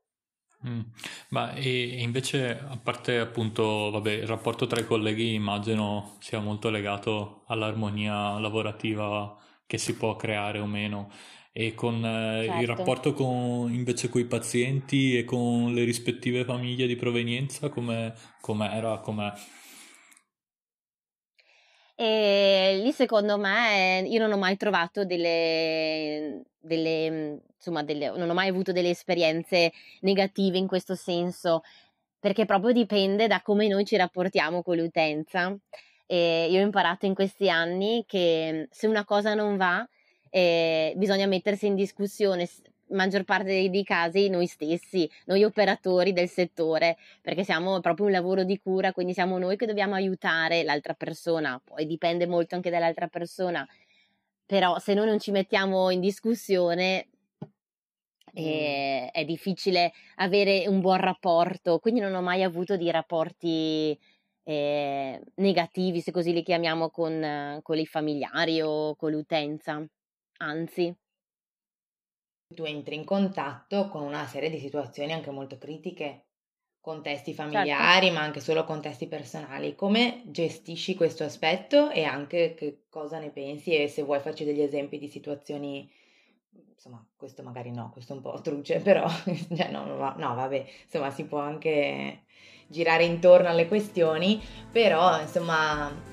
Mm. 0.68 0.82
Ma 1.30 1.53
e 1.53 2.01
invece, 2.01 2.60
a 2.60 2.77
parte 2.77 3.18
appunto, 3.18 3.89
vabbè, 3.91 4.12
il 4.12 4.27
rapporto 4.27 4.68
tra 4.68 4.80
i 4.80 4.86
colleghi 4.86 5.34
immagino 5.34 6.18
sia 6.20 6.39
molto 6.39 6.70
legato 6.70 7.44
all'armonia 7.48 8.38
lavorativa 8.39 9.36
che 9.65 9.77
si 9.77 9.96
può 9.96 10.15
creare 10.15 10.60
o 10.60 10.65
meno. 10.65 11.10
E 11.53 11.74
con 11.74 11.96
eh, 12.06 12.46
certo. 12.46 12.62
il 12.62 12.68
rapporto 12.68 13.13
con, 13.13 13.74
invece 13.74 14.08
con 14.08 14.22
i 14.22 14.25
pazienti 14.25 15.18
e 15.18 15.25
con 15.25 15.74
le 15.74 15.84
rispettive 15.84 16.46
famiglie 16.46 16.88
di 16.88 16.96
provenienza, 16.96 17.70
come, 17.70 18.13
com'era, 18.39 19.00
com'è? 19.00 19.34
E 22.03 22.79
lì 22.81 22.91
secondo 22.93 23.38
me 23.38 24.03
io 24.08 24.20
non 24.20 24.31
ho 24.31 24.38
mai 24.38 24.58
trovato 24.58 25.05
delle, 25.05 26.41
delle, 26.60 27.41
insomma, 27.55 27.84
delle, 27.84 28.10
non 28.10 28.27
ho 28.27 28.34
mai 28.34 28.48
avuto 28.48 28.72
delle 28.72 28.89
esperienze 28.89 29.72
negative 30.00 30.58
in 30.58 30.65
questo 30.65 30.96
senso, 30.96 31.62
perché 32.20 32.46
proprio 32.46 32.74
dipende 32.74 33.27
da 33.27 33.43
come 33.43 33.67
noi 33.67 33.86
ci 33.86 33.98
rapportiamo 33.98 34.63
con 34.63 34.77
l'utenza. 34.77 35.55
E 36.08 36.48
io 36.50 36.60
ho 36.60 36.63
imparato 36.63 37.05
in 37.05 37.13
questi 37.13 37.51
anni 37.51 38.03
che 38.08 38.67
se 38.72 38.88
una 38.88 39.05
cosa 39.05 39.36
non 39.36 39.55
va, 39.55 39.88
eh, 40.31 40.93
bisogna 40.96 41.27
mettersi 41.27 41.67
in 41.67 41.75
discussione 41.75 42.50
maggior 42.91 43.24
parte 43.24 43.45
dei, 43.45 43.69
dei, 43.69 43.83
casi 43.83 44.29
noi 44.29 44.48
stessi, 44.48 45.10
noi 45.25 45.43
operatori 45.43 46.13
del 46.13 46.29
settore, 46.29 46.98
perché 47.21 47.43
siamo 47.43 47.79
proprio 47.79 48.05
un 48.05 48.12
lavoro 48.12 48.43
di 48.43 48.60
cura, 48.60 48.93
quindi 48.93 49.13
siamo 49.13 49.38
noi 49.38 49.57
che 49.57 49.65
dobbiamo 49.65 49.95
aiutare 49.95 50.63
l'altra 50.63 50.93
persona, 50.93 51.62
poi 51.63 51.86
dipende 51.86 52.27
molto 52.27 52.55
anche 52.55 52.69
dall'altra 52.69 53.07
persona, 53.07 53.67
però 54.45 54.79
se 54.79 54.93
noi 54.93 55.07
non 55.07 55.19
ci 55.19 55.31
mettiamo 55.31 55.89
in 55.91 56.00
discussione 56.00 57.07
eh, 58.33 59.10
è 59.12 59.25
difficile 59.25 59.93
avere 60.15 60.67
un 60.67 60.81
buon 60.81 60.98
rapporto, 60.98 61.79
quindi 61.79 62.00
non 62.00 62.13
ho 62.13 62.21
mai 62.21 62.43
avuto 62.43 62.77
di 62.77 62.89
rapporti 62.91 63.98
eh, 64.43 65.21
negativi, 65.36 66.01
se 66.01 66.12
così 66.12 66.33
li 66.33 66.43
chiamiamo, 66.43 66.89
con, 66.89 67.60
con 67.62 67.77
i 67.77 67.86
familiari 67.86 68.62
o 68.62 68.95
con 68.95 69.12
l'utenza, 69.12 69.86
anzi 70.38 70.95
tu 72.53 72.63
entri 72.63 72.96
in 72.96 73.05
contatto 73.05 73.88
con 73.89 74.01
una 74.03 74.25
serie 74.27 74.50
di 74.50 74.60
situazioni 74.60 75.13
anche 75.13 75.31
molto 75.31 75.58
critiche. 75.58 76.25
contesti 76.81 77.36
familiari, 77.36 78.08
certo. 78.08 78.13
ma 78.13 78.25
anche 78.25 78.39
solo 78.39 78.63
contesti 78.63 79.08
personali. 79.08 79.75
Come 79.75 80.24
gestisci 80.25 80.96
questo 80.96 81.24
aspetto 81.24 81.91
e 81.91 82.03
anche 82.05 82.55
che 82.55 82.86
cosa 82.89 83.20
ne 83.20 83.29
pensi 83.29 83.75
e 83.75 83.88
se 83.88 84.01
vuoi 84.01 84.20
farci 84.20 84.43
degli 84.43 84.62
esempi 84.62 84.98
di 84.98 85.08
situazioni 85.08 85.88
insomma, 86.81 87.05
questo 87.15 87.43
magari 87.43 87.72
no, 87.72 87.91
questo 87.91 88.13
è 88.13 88.15
un 88.15 88.24
po' 88.24 88.39
truce, 88.41 88.79
però 88.79 89.08
cioè, 89.55 89.70
no, 89.70 89.86
no, 89.86 90.13
no, 90.17 90.36
vabbè, 90.36 90.65
insomma, 90.86 91.12
si 91.12 91.25
può 91.25 91.38
anche 91.38 92.24
girare 92.67 93.03
intorno 93.03 93.50
alle 93.50 93.67
questioni, 93.67 94.41
però 94.72 95.20
insomma 95.22 96.11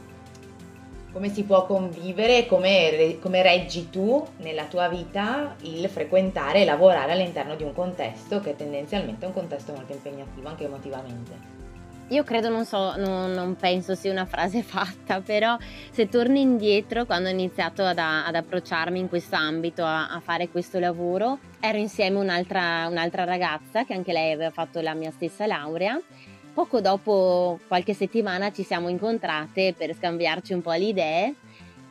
come 1.18 1.30
si 1.30 1.42
può 1.42 1.66
convivere, 1.66 2.46
come, 2.46 3.18
come 3.20 3.42
reggi 3.42 3.90
tu 3.90 4.24
nella 4.36 4.66
tua 4.66 4.88
vita 4.88 5.56
il 5.62 5.88
frequentare 5.88 6.60
e 6.60 6.64
lavorare 6.64 7.10
all'interno 7.10 7.56
di 7.56 7.64
un 7.64 7.74
contesto 7.74 8.38
che 8.38 8.54
tendenzialmente 8.54 9.24
è 9.24 9.26
un 9.26 9.34
contesto 9.34 9.72
molto 9.72 9.94
impegnativo 9.94 10.46
anche 10.46 10.66
emotivamente. 10.66 11.56
Io 12.10 12.22
credo, 12.22 12.48
non 12.50 12.64
so, 12.64 12.94
non, 12.96 13.32
non, 13.32 13.56
penso 13.56 13.96
sia 13.96 14.12
una 14.12 14.26
frase 14.26 14.62
fatta, 14.64 15.20
però 15.20 15.56
se 15.90 16.08
torni 16.08 16.40
indietro 16.40 17.04
quando 17.04 17.28
ho 17.28 17.32
iniziato 17.32 17.82
ad, 17.82 17.98
ad 17.98 18.36
approcciarmi 18.36 19.00
in 19.00 19.08
questo 19.08 19.34
ambito, 19.34 19.84
a, 19.84 20.10
a, 20.10 20.20
fare 20.20 20.48
questo 20.48 20.78
lavoro, 20.78 21.40
ero 21.58 21.78
insieme 21.78 22.18
a 22.18 22.20
un'altra, 22.20 22.86
un'altra 22.88 23.24
ragazza 23.24 23.84
che 23.84 23.92
anche 23.92 24.12
lei 24.12 24.30
aveva 24.30 24.50
fatto 24.50 24.80
la 24.80 24.94
mia 24.94 25.10
stessa 25.10 25.46
laurea 25.46 26.00
poco 26.58 26.80
dopo 26.80 27.60
qualche 27.68 27.94
settimana 27.94 28.50
ci 28.50 28.64
siamo 28.64 28.88
incontrate 28.88 29.74
per 29.78 29.94
scambiarci 29.94 30.54
un 30.54 30.60
po' 30.60 30.72
le 30.72 30.86
idee 30.86 31.34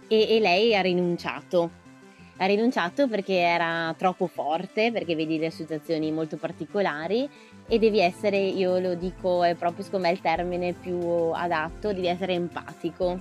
e, 0.10 0.36
e 0.36 0.40
lei 0.42 0.76
ha 0.76 0.82
rinunciato. 0.82 1.72
Ha 2.36 2.46
rinunciato 2.48 3.08
perché 3.08 3.38
era 3.38 3.96
troppo 3.98 4.28
forte, 4.28 4.92
perché 4.92 5.16
vedi 5.16 5.38
le 5.38 5.52
situazioni 5.52 6.12
molto 6.12 6.36
particolari 6.36 7.30
e 7.66 7.80
devi 7.80 8.02
essere, 8.02 8.40
io 8.40 8.78
lo 8.80 8.96
dico, 8.96 9.42
è 9.46 9.56
proprio 9.56 9.86
secondo 9.86 10.08
me 10.08 10.12
il 10.12 10.20
termine 10.20 10.74
più 10.74 11.00
adatto, 11.34 11.94
devi 11.94 12.08
essere 12.08 12.34
empatico. 12.34 13.18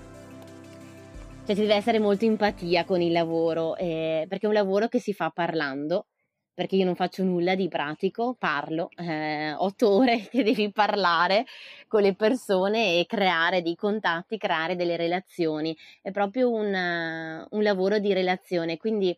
Cioè 1.46 1.54
ci 1.54 1.60
deve 1.60 1.76
essere 1.76 2.00
molta 2.00 2.24
empatia 2.24 2.84
con 2.84 3.00
il 3.00 3.12
lavoro, 3.12 3.76
eh, 3.76 4.26
perché 4.28 4.46
è 4.46 4.48
un 4.48 4.54
lavoro 4.54 4.88
che 4.88 4.98
si 4.98 5.12
fa 5.12 5.30
parlando 5.30 6.06
perché 6.56 6.76
io 6.76 6.86
non 6.86 6.94
faccio 6.94 7.22
nulla 7.22 7.54
di 7.54 7.68
pratico, 7.68 8.34
parlo, 8.38 8.88
eh, 8.96 9.52
otto 9.52 9.90
ore 9.90 10.26
che 10.30 10.42
devi 10.42 10.72
parlare 10.72 11.44
con 11.86 12.00
le 12.00 12.14
persone 12.14 12.98
e 12.98 13.04
creare 13.06 13.60
dei 13.60 13.74
contatti, 13.76 14.38
creare 14.38 14.74
delle 14.74 14.96
relazioni, 14.96 15.76
è 16.00 16.10
proprio 16.10 16.50
un, 16.50 17.46
un 17.50 17.62
lavoro 17.62 17.98
di 17.98 18.14
relazione, 18.14 18.78
quindi 18.78 19.14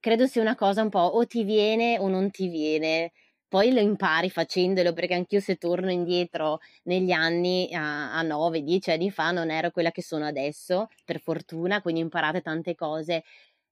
credo 0.00 0.26
sia 0.26 0.42
una 0.42 0.56
cosa 0.56 0.82
un 0.82 0.88
po' 0.88 0.98
o 0.98 1.24
ti 1.26 1.44
viene 1.44 1.96
o 2.00 2.08
non 2.08 2.30
ti 2.32 2.48
viene, 2.48 3.12
poi 3.46 3.72
lo 3.72 3.80
impari 3.80 4.28
facendolo 4.30 4.92
perché 4.92 5.14
anch'io 5.14 5.40
se 5.40 5.56
torno 5.56 5.90
indietro 5.90 6.58
negli 6.84 7.12
anni 7.12 7.68
a, 7.72 8.12
a 8.14 8.22
9-10 8.22 8.90
anni 8.90 9.10
fa 9.10 9.30
non 9.32 9.50
ero 9.50 9.70
quella 9.70 9.90
che 9.90 10.02
sono 10.02 10.24
adesso 10.24 10.88
per 11.04 11.20
fortuna 11.20 11.82
quindi 11.82 12.00
imparate 12.00 12.42
tante 12.42 12.74
cose 12.76 13.24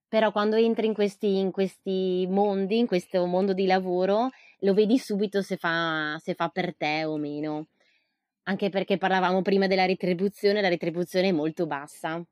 però 0.09 0.33
quando 0.33 0.57
entri 0.57 0.87
in 0.87 0.95
questi, 0.95 1.37
in 1.39 1.51
questi 1.51 2.27
mondi, 2.29 2.79
in 2.79 2.87
questo 2.87 3.27
mondo 3.27 3.53
di 3.53 3.67
lavoro, 3.67 4.31
lo 4.61 4.73
vedi 4.73 4.99
subito 4.99 5.43
se 5.43 5.57
fa, 5.57 6.19
se 6.19 6.35
fa 6.35 6.49
per 6.49 6.75
te 6.77 7.05
o 7.05 7.19
meno. 7.19 7.69
Anche 8.45 8.71
perché 8.71 8.97
parlavamo 8.97 9.43
prima 9.43 9.67
della 9.67 9.85
retribuzione, 9.85 10.63
la 10.63 10.69
retribuzione 10.69 11.29
è 11.29 11.33
molto 11.33 11.67
bassa. 11.67 12.25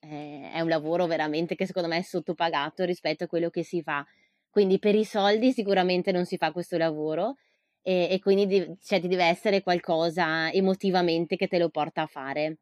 Eh, 0.00 0.50
è 0.52 0.60
un 0.60 0.68
lavoro 0.68 1.06
veramente 1.06 1.56
che 1.56 1.66
secondo 1.66 1.88
me 1.88 1.98
è 1.98 2.02
sottopagato 2.02 2.84
rispetto 2.84 3.24
a 3.24 3.26
quello 3.26 3.50
che 3.50 3.64
si 3.64 3.82
fa. 3.82 4.06
Quindi 4.48 4.78
per 4.78 4.94
i 4.94 5.04
soldi 5.04 5.52
sicuramente 5.52 6.12
non 6.12 6.24
si 6.24 6.36
fa 6.36 6.52
questo 6.52 6.78
lavoro 6.78 7.34
e, 7.82 8.06
e 8.08 8.20
quindi 8.20 8.46
di, 8.46 8.76
cioè, 8.80 9.00
ti 9.00 9.08
deve 9.08 9.24
essere 9.24 9.62
qualcosa 9.62 10.50
emotivamente 10.52 11.34
che 11.36 11.48
te 11.48 11.58
lo 11.58 11.70
porta 11.70 12.02
a 12.02 12.06
fare. 12.06 12.58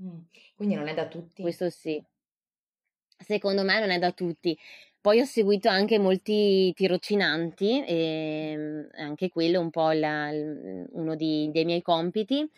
Mm, 0.00 0.20
quindi 0.54 0.76
non 0.76 0.86
è 0.86 0.94
da 0.94 1.08
tutti. 1.08 1.42
Questo 1.42 1.68
sì 1.68 2.00
secondo 3.18 3.62
me 3.64 3.80
non 3.80 3.90
è 3.90 3.98
da 3.98 4.12
tutti. 4.12 4.56
Poi 5.00 5.20
ho 5.20 5.24
seguito 5.24 5.68
anche 5.68 5.98
molti 5.98 6.72
tirocinanti, 6.74 7.84
e 7.84 8.50
ehm, 8.52 8.88
anche 8.98 9.28
quello 9.30 9.56
è 9.58 9.60
un 9.62 9.70
po' 9.70 9.90
la, 9.92 10.30
uno 10.30 11.14
di, 11.14 11.50
dei 11.52 11.64
miei 11.64 11.82
compiti. 11.82 12.48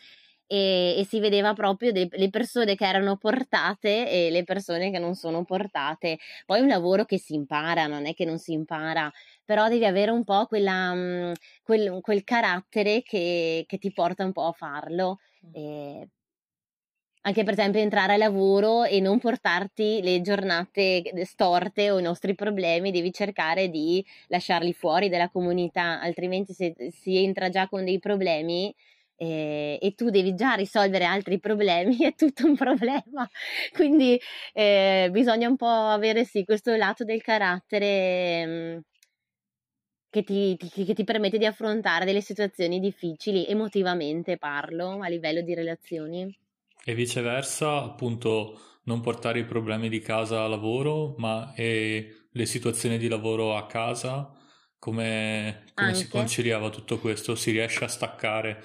E, 0.47 0.95
e, 0.97 1.05
si 1.05 1.21
vedeva 1.21 1.53
proprio 1.53 1.93
de, 1.93 2.09
le 2.11 2.29
persone 2.29 2.75
che 2.75 2.85
erano 2.85 3.15
portate 3.15 4.09
e 4.09 4.29
le 4.31 4.43
persone 4.43 4.91
che 4.91 4.99
non 4.99 5.15
sono 5.15 5.45
portate. 5.45 6.17
Poi 6.45 6.59
è 6.59 6.61
un 6.61 6.67
lavoro 6.67 7.05
che 7.05 7.17
si 7.17 7.35
impara, 7.35 7.87
non 7.87 8.05
è 8.05 8.13
che 8.13 8.25
non 8.25 8.37
si 8.37 8.51
impara, 8.51 9.09
però 9.45 9.69
devi 9.69 9.85
avere 9.85 10.11
un 10.11 10.25
po' 10.25 10.45
quella, 10.47 10.93
mm, 10.93 11.31
quel, 11.63 11.99
quel, 12.01 12.23
carattere 12.25 13.01
che, 13.01 13.63
che, 13.65 13.77
ti 13.77 13.93
porta 13.93 14.25
un 14.25 14.33
po' 14.33 14.47
a 14.47 14.51
farlo. 14.51 15.19
E 15.53 16.09
anche 17.21 17.43
per 17.43 17.53
esempio 17.53 17.79
entrare 17.79 18.13
a 18.13 18.17
lavoro 18.17 18.83
e 18.83 18.99
non 18.99 19.19
portarti 19.19 20.01
le 20.01 20.21
giornate 20.21 21.03
storte 21.25 21.91
o 21.91 21.99
i 21.99 22.01
nostri 22.01 22.35
problemi, 22.35 22.91
devi 22.91 23.11
cercare 23.13 23.69
di 23.69 24.03
lasciarli 24.27 24.73
fuori 24.73 25.09
dalla 25.09 25.29
comunità, 25.29 25.99
altrimenti 26.01 26.53
se 26.53 26.73
si 26.89 27.17
entra 27.23 27.49
già 27.49 27.67
con 27.67 27.85
dei 27.85 27.99
problemi 27.99 28.73
eh, 29.21 29.77
e 29.79 29.93
tu 29.93 30.09
devi 30.09 30.33
già 30.33 30.53
risolvere 30.53 31.05
altri 31.05 31.39
problemi, 31.39 31.97
è 32.05 32.15
tutto 32.15 32.45
un 32.47 32.55
problema. 32.55 33.29
Quindi 33.73 34.19
eh, 34.53 35.09
bisogna 35.11 35.47
un 35.47 35.57
po' 35.57 35.67
avere 35.67 36.25
sì 36.25 36.43
questo 36.43 36.75
lato 36.75 37.03
del 37.03 37.21
carattere. 37.21 38.45
Mh, 38.45 38.75
mm, 38.77 38.79
che 40.09 40.23
ti, 40.23 40.57
ti, 40.57 40.83
che 40.83 40.93
ti, 40.93 41.03
permette 41.05 41.37
di 41.37 41.45
affrontare 41.45 42.03
delle 42.03 42.19
situazioni 42.21 42.79
difficili 42.81 43.45
emotivamente, 43.47 44.37
parlo 44.37 44.99
a 45.01 45.07
livello 45.07 45.41
di 45.41 45.53
relazioni. 45.53 46.37
E 46.83 46.95
viceversa, 46.95 47.83
appunto, 47.83 48.59
non 48.83 49.01
portare 49.01 49.39
i 49.39 49.45
problemi 49.45 49.89
di 49.89 49.99
casa 49.99 50.43
a 50.43 50.47
lavoro, 50.47 51.15
ma 51.17 51.53
le 51.55 52.45
situazioni 52.45 52.97
di 52.97 53.07
lavoro 53.07 53.55
a 53.55 53.67
casa, 53.67 54.31
come, 54.79 55.65
come 55.75 55.93
si 55.93 56.07
conciliava 56.07 56.69
tutto 56.69 56.97
questo? 56.97 57.35
Si 57.35 57.51
riesce 57.51 57.83
a 57.83 57.87
staccare? 57.87 58.63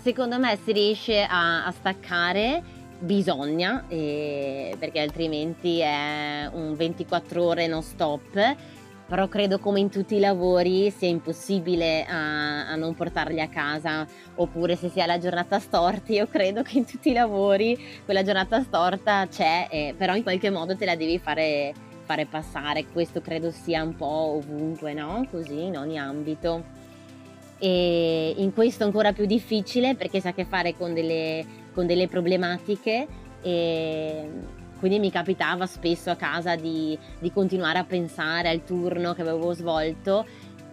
Secondo 0.00 0.38
me 0.38 0.56
si 0.64 0.72
riesce 0.72 1.22
a, 1.22 1.66
a 1.66 1.72
staccare, 1.72 2.62
bisogna, 3.00 3.84
eh, 3.88 4.76
perché 4.78 5.00
altrimenti 5.00 5.80
è 5.80 6.48
un 6.52 6.74
24 6.76 7.42
ore 7.42 7.66
non 7.66 7.82
stop 7.82 8.56
però 9.08 9.26
credo 9.26 9.58
come 9.58 9.80
in 9.80 9.88
tutti 9.88 10.16
i 10.16 10.20
lavori 10.20 10.90
sia 10.90 11.08
impossibile 11.08 12.04
a, 12.04 12.68
a, 12.68 12.76
non 12.76 12.94
portarli 12.94 13.40
a 13.40 13.48
casa. 13.48 14.06
Oppure 14.34 14.76
se 14.76 14.90
si 14.90 15.00
ha 15.00 15.06
la 15.06 15.16
giornata 15.16 15.58
storta 15.58 16.12
io 16.12 16.26
credo 16.28 16.62
che 16.62 16.76
in 16.76 16.84
tutti 16.84 17.08
i 17.08 17.14
lavori 17.14 17.76
quella 18.04 18.22
giornata 18.22 18.60
storta 18.62 19.26
c'è 19.26 19.66
eh, 19.70 19.94
però 19.96 20.14
in 20.14 20.22
qualche 20.22 20.50
modo 20.50 20.76
te 20.76 20.84
la 20.84 20.94
devi 20.94 21.18
fare, 21.18 21.72
fare 22.04 22.26
passare. 22.26 22.84
Questo 22.84 23.22
credo 23.22 23.50
sia 23.50 23.82
un 23.82 23.96
po' 23.96 24.36
ovunque 24.36 24.92
no? 24.92 25.26
così 25.30 25.64
in 25.64 25.78
ogni 25.78 25.98
ambito. 25.98 26.76
E 27.60 28.34
in 28.36 28.52
questo 28.52 28.84
ancora 28.84 29.12
più 29.14 29.24
difficile 29.24 29.94
perché 29.94 30.20
sa 30.20 30.32
che 30.32 30.44
fare 30.44 30.76
con 30.76 30.92
delle, 30.92 31.44
con 31.72 31.86
delle 31.86 32.08
problematiche. 32.08 33.06
E 33.40 34.28
quindi 34.78 34.98
mi 34.98 35.10
capitava 35.10 35.66
spesso 35.66 36.10
a 36.10 36.16
casa 36.16 36.56
di, 36.56 36.98
di, 37.18 37.32
continuare 37.32 37.78
a 37.78 37.84
pensare 37.84 38.48
al 38.48 38.64
turno 38.64 39.14
che 39.14 39.22
avevo 39.22 39.52
svolto, 39.52 40.26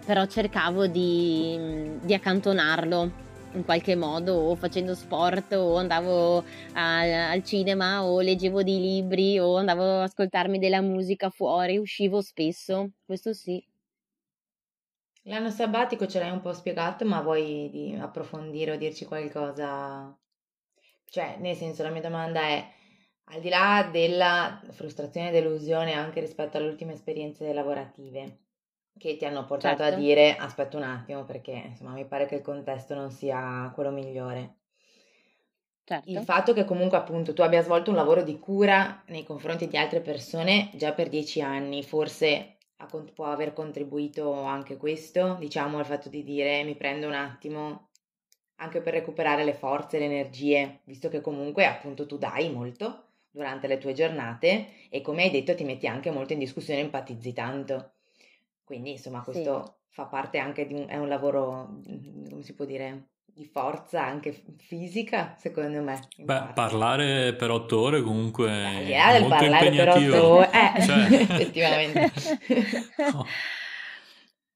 però 0.06 0.26
cercavo 0.26 0.88
di, 0.88 1.98
di 2.02 2.14
accantonarlo 2.14 3.24
in 3.54 3.64
qualche 3.64 3.96
modo 3.96 4.34
o 4.34 4.56
facendo 4.56 4.94
sport 4.94 5.54
o 5.54 5.78
andavo 5.78 6.44
al, 6.74 7.10
al, 7.12 7.44
cinema 7.44 8.04
o 8.04 8.20
leggevo 8.22 8.64
dei 8.64 8.80
libri 8.80 9.40
o 9.40 9.58
andavo 9.58 9.82
ad 9.84 10.02
ascoltarmi 10.04 10.60
della 10.60 10.82
musica 10.82 11.30
fuori, 11.30 11.78
uscivo 11.78 12.22
spesso, 12.22 12.92
questo 13.06 13.34
sì. 13.34 13.64
L'anno 15.28 15.50
sabbatico 15.50 16.06
ce 16.06 16.20
l'hai 16.20 16.30
un 16.30 16.42
po' 16.42 16.54
spiegato, 16.54 17.04
ma 17.04 17.22
vuoi 17.22 17.98
approfondire 18.00 18.74
o 18.74 18.76
dirci 18.76 19.06
qualcosa? 19.06 20.16
Cioè, 21.10 21.38
nel 21.40 21.56
senso, 21.56 21.82
la 21.82 21.90
mia 21.90 22.02
domanda 22.02 22.42
è 22.42 22.64
al 23.26 23.42
di 23.42 23.50
là 23.50 23.88
della 23.92 24.62
frustrazione 24.72 25.30
e 25.30 25.32
delusione 25.32 25.94
anche 25.94 26.20
rispetto 26.20 26.58
alle 26.58 26.68
ultime 26.68 26.94
esperienze 26.94 27.52
lavorative 27.54 28.40
che 28.98 29.18
ti 29.18 29.26
hanno 29.26 29.46
portato 29.46 29.84
certo. 29.84 29.96
a 29.96 30.00
dire 30.00 30.36
aspetta 30.36 30.78
un 30.78 30.84
attimo 30.84 31.26
perché 31.26 31.52
insomma 31.52 31.92
mi 31.92 32.06
pare 32.06 32.28
che 32.28 32.36
il 32.36 32.42
contesto 32.42 32.94
non 32.94 33.12
sia 33.12 33.72
quello 33.74 33.92
migliore. 33.92 34.58
Certo. 35.84 36.10
Il 36.10 36.20
fatto 36.22 36.54
che 36.54 36.66
comunque 36.66 36.98
appunto 36.98 37.34
tu 37.34 37.42
abbia 37.42 37.62
svolto 37.62 37.92
un 37.92 37.96
lavoro 37.96 38.24
di 38.24 38.40
cura 38.40 39.04
nei 39.08 39.24
confronti 39.24 39.68
di 39.68 39.78
altre 39.78 40.02
persone 40.02 40.72
già 40.74 40.94
per 40.94 41.10
dieci 41.10 41.42
anni, 41.42 41.84
forse 41.84 42.58
può 43.14 43.26
aver 43.26 43.54
contribuito 43.54 44.34
anche 44.42 44.78
questo, 44.78 45.36
diciamo, 45.40 45.78
al 45.78 45.86
fatto 45.86 46.10
di 46.10 46.24
dire 46.24 46.64
mi 46.64 46.76
prendo 46.76 47.08
un 47.08 47.14
attimo 47.14 47.90
anche 48.56 48.82
per 48.82 48.94
recuperare 48.94 49.44
le 49.44 49.54
forze, 49.54 50.00
le 50.00 50.06
energie, 50.06 50.80
visto 50.86 51.10
che 51.10 51.22
comunque 51.22 51.66
appunto 51.66 52.06
tu 52.06 52.18
dai 52.18 52.50
molto 52.50 53.05
durante 53.36 53.68
le 53.68 53.78
tue 53.78 53.92
giornate 53.92 54.68
e 54.90 55.02
come 55.02 55.24
hai 55.24 55.30
detto 55.30 55.54
ti 55.54 55.66
metti 55.66 55.88
anche 55.88 56.10
molto 56.10 56.32
in 56.32 56.40
discussione, 56.40 56.80
empatizzi 56.80 57.34
tanto. 57.34 57.92
Quindi 58.64 58.92
insomma 58.92 59.22
questo 59.22 59.64
sì. 59.66 59.72
fa 59.90 60.06
parte 60.06 60.38
anche 60.38 60.66
di 60.66 60.74
un, 60.74 60.86
è 60.88 60.96
un 60.96 61.10
lavoro, 61.10 61.82
mm, 61.88 62.30
come 62.30 62.44
si 62.44 62.54
può 62.54 62.64
dire, 62.64 63.10
di 63.26 63.44
forza 63.44 64.02
anche 64.02 64.42
fisica, 64.58 65.36
secondo 65.38 65.82
me. 65.82 66.00
Beh, 66.16 66.24
parte. 66.24 66.54
parlare 66.54 67.34
per 67.34 67.52
otto 67.52 67.78
ore 67.78 68.02
comunque 68.02 68.48
Beh, 68.48 68.96
è 68.96 69.20
molto 69.20 69.36
parlare 69.36 69.66
impegnativo. 69.66 70.12
per 70.12 70.20
otto 70.22 70.28
ore, 70.28 70.50
eh, 70.52 70.82
cioè... 70.82 70.98
effettivamente. 71.22 72.12
oh. 73.14 73.26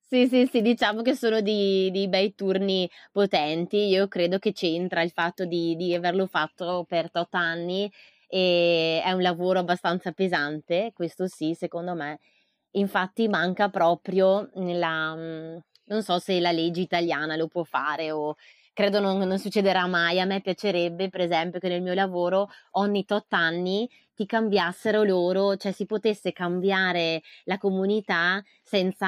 Sì, 0.08 0.28
sì, 0.28 0.48
sì, 0.52 0.62
diciamo 0.62 1.04
che 1.04 1.14
sono 1.14 1.42
di, 1.42 1.92
di, 1.92 2.08
bei 2.08 2.34
turni 2.34 2.90
potenti. 3.12 3.90
Io 3.90 4.08
credo 4.08 4.40
che 4.40 4.54
c'entra 4.54 5.04
il 5.04 5.12
fatto 5.12 5.46
di, 5.46 5.76
di 5.76 5.94
averlo 5.94 6.26
fatto 6.26 6.84
per 6.88 7.12
tot 7.12 7.36
anni 7.36 7.92
e 8.30 9.02
è 9.04 9.12
un 9.12 9.22
lavoro 9.22 9.60
abbastanza 9.60 10.12
pesante, 10.12 10.92
questo 10.94 11.28
sì, 11.28 11.54
secondo 11.56 11.96
me. 11.96 12.20
Infatti 12.74 13.28
manca 13.28 13.70
proprio 13.70 14.50
nella, 14.56 15.16
mm, 15.16 15.58
non 15.86 16.04
so 16.04 16.20
se 16.20 16.40
la 16.40 16.52
legge 16.52 16.82
italiana 16.82 17.36
lo 17.36 17.48
può 17.48 17.64
fare 17.64 18.12
o 18.12 18.36
credo 18.74 19.00
non, 19.00 19.18
non, 19.18 19.40
succederà 19.40 19.88
mai. 19.88 20.20
A 20.20 20.26
me 20.26 20.42
piacerebbe, 20.42 21.10
per 21.10 21.22
esempio, 21.22 21.60
che 21.60 21.68
nel 21.68 21.82
mio 21.82 21.94
lavoro 21.96 22.50
ogni 22.74 23.06
tot 23.06 23.34
anni 23.34 23.90
ti 24.20 24.26
cambiassero 24.26 25.04
loro, 25.04 25.56
cioè 25.56 25.72
si 25.72 25.86
potesse 25.86 26.34
cambiare 26.34 27.22
la 27.46 27.58
comunità 27.58 28.44
senza 28.62 29.08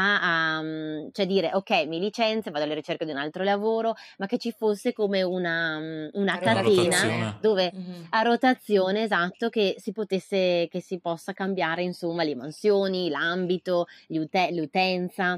um, 0.62 1.12
cioè 1.12 1.26
dire 1.26 1.52
ok, 1.54 1.86
mi 1.86 2.00
licenzio, 2.00 2.50
vado 2.50 2.64
alla 2.64 2.74
ricerca 2.74 3.04
di 3.04 3.12
un 3.12 3.18
altro 3.18 3.44
lavoro, 3.44 3.94
ma 4.20 4.26
che 4.26 4.38
ci 4.38 4.54
fosse 4.58 4.94
come 4.94 5.22
una, 5.22 5.78
mm, 5.78 6.08
una 6.14 6.40
catena 6.40 7.38
dove 7.42 7.74
mm-hmm. 7.76 8.04
a 8.12 8.22
rotazione, 8.22 9.04
esatto, 9.04 9.50
che 9.50 9.76
si 9.80 9.92
potesse, 9.92 10.70
che 10.72 10.80
si 10.80 11.02
possa 11.02 11.34
cambiare 11.34 11.84
insomma 11.84 12.24
le 12.24 12.36
mansioni, 12.36 13.10
l'ambito, 13.10 13.88
l'ute- 14.08 14.54
l'utenza, 14.54 15.38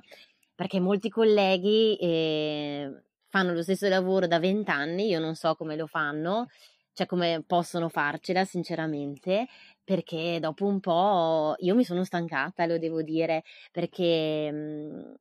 perché 0.53 0.79
molti 0.79 1.09
colleghi 1.09 1.97
eh, 1.99 2.91
fanno 3.27 3.53
lo 3.53 3.63
stesso 3.63 3.87
lavoro 3.87 4.27
da 4.27 4.37
vent'anni, 4.37 5.07
io 5.07 5.19
non 5.19 5.33
so 5.33 5.55
come 5.55 5.75
lo 5.75 5.87
fanno, 5.87 6.47
cioè 6.93 7.05
come 7.07 7.43
possono 7.45 7.89
farcela 7.89 8.45
sinceramente, 8.45 9.47
perché 9.83 10.39
dopo 10.39 10.65
un 10.65 10.79
po' 10.79 11.55
io 11.59 11.75
mi 11.75 11.83
sono 11.83 12.03
stancata, 12.03 12.65
lo 12.65 12.77
devo 12.77 13.01
dire, 13.01 13.43
perché 13.71 14.51
mh, 14.51 15.13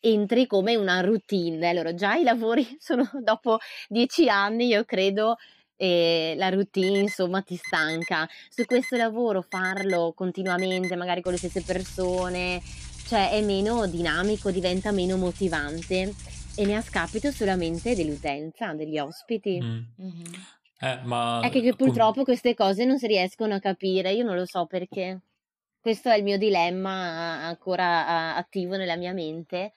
entri 0.00 0.46
come 0.46 0.76
una 0.76 1.00
routine, 1.00 1.68
allora 1.68 1.94
già 1.94 2.14
i 2.14 2.22
lavori 2.22 2.76
sono 2.78 3.08
dopo 3.22 3.58
dieci 3.88 4.28
anni, 4.28 4.66
io 4.66 4.84
credo, 4.84 5.36
e 5.76 6.34
la 6.36 6.50
routine 6.50 6.98
insomma 6.98 7.42
ti 7.42 7.56
stanca. 7.56 8.28
Su 8.48 8.64
questo 8.64 8.96
lavoro 8.96 9.42
farlo 9.42 10.12
continuamente, 10.14 10.94
magari 10.96 11.20
con 11.20 11.32
le 11.32 11.38
stesse 11.38 11.62
persone, 11.62 12.60
cioè 13.06 13.30
è 13.30 13.42
meno 13.42 13.86
dinamico, 13.86 14.50
diventa 14.50 14.92
meno 14.92 15.16
motivante 15.16 16.14
e 16.56 16.64
ne 16.64 16.76
ha 16.76 16.80
scapito 16.80 17.30
solamente 17.32 17.94
dell'utenza, 17.94 18.72
degli 18.74 18.98
ospiti. 18.98 19.60
Mm. 19.60 19.80
Mm-hmm. 20.00 20.32
Eh, 20.84 21.00
ma 21.04 21.40
è 21.40 21.48
che, 21.48 21.62
che 21.62 21.74
purtroppo 21.74 22.24
queste 22.24 22.54
cose 22.54 22.84
non 22.84 22.98
si 22.98 23.06
riescono 23.06 23.54
a 23.54 23.58
capire, 23.58 24.12
io 24.12 24.22
non 24.24 24.36
lo 24.36 24.44
so 24.44 24.66
perché. 24.66 25.22
Questo 25.80 26.10
è 26.10 26.16
il 26.16 26.22
mio 26.22 26.36
dilemma 26.36 27.44
ancora 27.44 28.36
attivo 28.36 28.76
nella 28.76 28.96
mia 28.96 29.12
mente, 29.12 29.72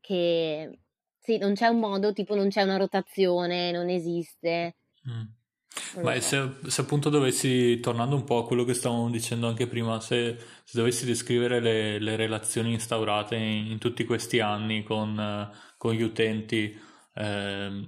che 0.00 0.78
sì, 1.18 1.36
non 1.36 1.54
c'è 1.54 1.66
un 1.68 1.78
modo, 1.78 2.12
tipo 2.12 2.34
non 2.34 2.48
c'è 2.48 2.62
una 2.62 2.78
rotazione, 2.78 3.70
non 3.72 3.90
esiste. 3.90 4.76
Mm. 5.08 6.02
Ma 6.02 6.18
se, 6.20 6.56
se, 6.66 6.80
appunto 6.80 7.10
dovessi, 7.10 7.78
tornando 7.80 8.16
un 8.16 8.24
po' 8.24 8.38
a 8.38 8.46
quello 8.46 8.64
che 8.64 8.74
stavamo 8.74 9.10
dicendo 9.10 9.48
anche 9.48 9.66
prima, 9.66 10.00
se, 10.00 10.36
se 10.64 10.78
dovessi 10.78 11.04
descrivere 11.04 11.60
le, 11.60 11.98
le 11.98 12.16
relazioni 12.16 12.72
instaurate 12.72 13.36
in, 13.36 13.66
in, 13.72 13.78
tutti 13.78 14.04
questi 14.04 14.40
anni 14.40 14.82
con, 14.82 15.50
con 15.76 15.92
gli 15.92 16.02
utenti, 16.02 16.78
eh, 17.14 17.86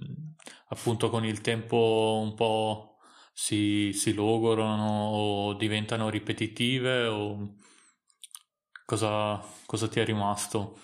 appunto 0.68 1.10
con 1.10 1.24
il 1.24 1.40
tempo 1.40 2.20
un 2.22 2.34
po' 2.34 2.96
si, 3.32 3.92
si 3.92 4.12
logorano 4.14 5.08
o 5.08 5.54
diventano 5.54 6.08
ripetitive 6.10 7.06
o 7.06 7.54
cosa, 8.84 9.40
cosa 9.66 9.88
ti 9.88 10.00
è 10.00 10.04
rimasto? 10.04 10.78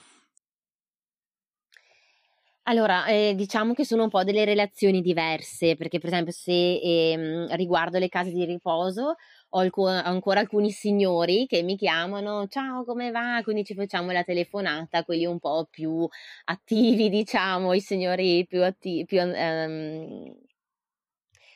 Allora, 2.69 3.07
eh, 3.07 3.35
diciamo 3.37 3.75
che 3.75 3.85
sono 3.85 4.05
un 4.05 4.09
po' 4.09 4.25
delle 4.25 4.45
relazioni 4.45 5.01
diverse, 5.01 5.77
perché 5.77 6.01
per 6.01 6.09
esempio 6.09 6.33
se 6.33 6.53
eh, 6.53 7.47
riguardo 7.57 7.99
le 7.99 8.09
case 8.09 8.33
di 8.33 8.45
riposo 8.45 9.15
ho 9.57 9.61
alc- 9.61 9.79
ancora 10.07 10.41
alcuni 10.41 10.71
signori 10.71 11.47
che 11.47 11.63
mi 11.63 11.77
chiamano, 11.77 12.47
ciao 12.49 12.85
come 12.85 13.11
va? 13.11 13.41
Quindi 13.43 13.65
ci 13.65 13.75
facciamo 13.75 14.11
la 14.13 14.23
telefonata, 14.23 15.05
quelli 15.05 15.25
un 15.27 15.39
po' 15.39 15.67
più 15.71 16.07
attivi, 16.45 17.09
diciamo, 17.11 17.73
i 17.73 17.81
signori 17.81 18.47
più 18.47 18.63
attivi, 18.63 19.05
più, 19.07 19.21
um, 19.23 20.35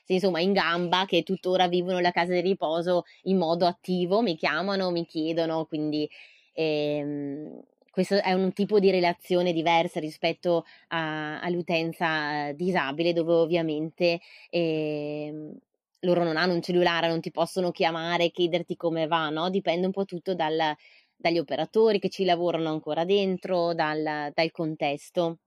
sì, 0.05 0.15
insomma, 0.15 0.41
in 0.41 0.53
gamba, 0.53 1.05
che 1.07 1.23
tuttora 1.23 1.69
vivono 1.69 2.01
la 2.01 2.11
casa 2.11 2.33
di 2.33 2.41
riposo 2.41 3.05
in 3.25 3.37
modo 3.39 3.67
attivo, 3.67 4.23
mi 4.23 4.37
chiamano, 4.37 4.91
mi 4.91 5.07
chiedono, 5.07 5.65
quindi... 5.67 6.09
Ehm, 6.53 7.61
questo 7.91 8.23
è 8.23 8.33
un 8.33 8.53
tipo 8.53 8.79
di 8.79 8.91
relazione 8.93 9.53
diversa 9.53 9.99
rispetto 9.99 10.65
a, 10.89 11.41
all'utenza 11.41 12.53
disabile, 12.53 13.13
dove 13.13 13.33
ovviamente 13.33 14.21
eh, 14.49 15.53
loro 16.01 16.25
non 16.25 16.37
hanno 16.37 16.55
un 16.55 16.63
cellulare, 16.63 17.09
non 17.09 17.21
ti 17.21 17.31
possono 17.31 17.71
chiamare 17.71 18.31
chiederti 18.31 18.77
come 18.77 19.07
va, 19.07 19.29
no? 19.29 19.51
Dipende 19.51 19.87
un 19.87 19.93
po' 19.93 20.05
tutto 20.05 20.35
dal, 20.35 20.75
dagli 21.17 21.39
operatori 21.39 21.99
che 21.99 22.09
ci 22.09 22.25
lavorano 22.25 22.71
ancora 22.71 23.05
dentro, 23.05 23.75
dal, 23.75 24.31
dal 24.35 24.51
contesto. 24.51 25.39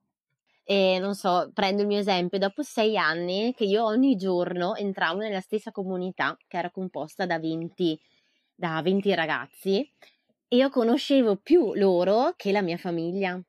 E 0.65 0.97
non 0.99 1.15
so, 1.15 1.51
prendo 1.53 1.81
il 1.81 1.87
mio 1.87 1.99
esempio, 1.99 2.37
dopo 2.39 2.61
sei 2.63 2.97
anni 2.97 3.53
che 3.53 3.65
io 3.65 3.83
ogni 3.83 4.15
giorno 4.15 4.75
entravo 4.75 5.19
nella 5.19 5.41
stessa 5.41 5.71
comunità 5.71 6.37
che 6.47 6.57
era 6.57 6.71
composta 6.71 7.25
da 7.25 7.37
20, 7.39 7.99
da 8.55 8.81
20 8.81 9.13
ragazzi 9.13 9.79
e 10.47 10.55
io 10.55 10.69
conoscevo 10.69 11.37
più 11.37 11.73
loro 11.73 12.33
che 12.37 12.51
la 12.51 12.61
mia 12.61 12.77
famiglia. 12.77 13.41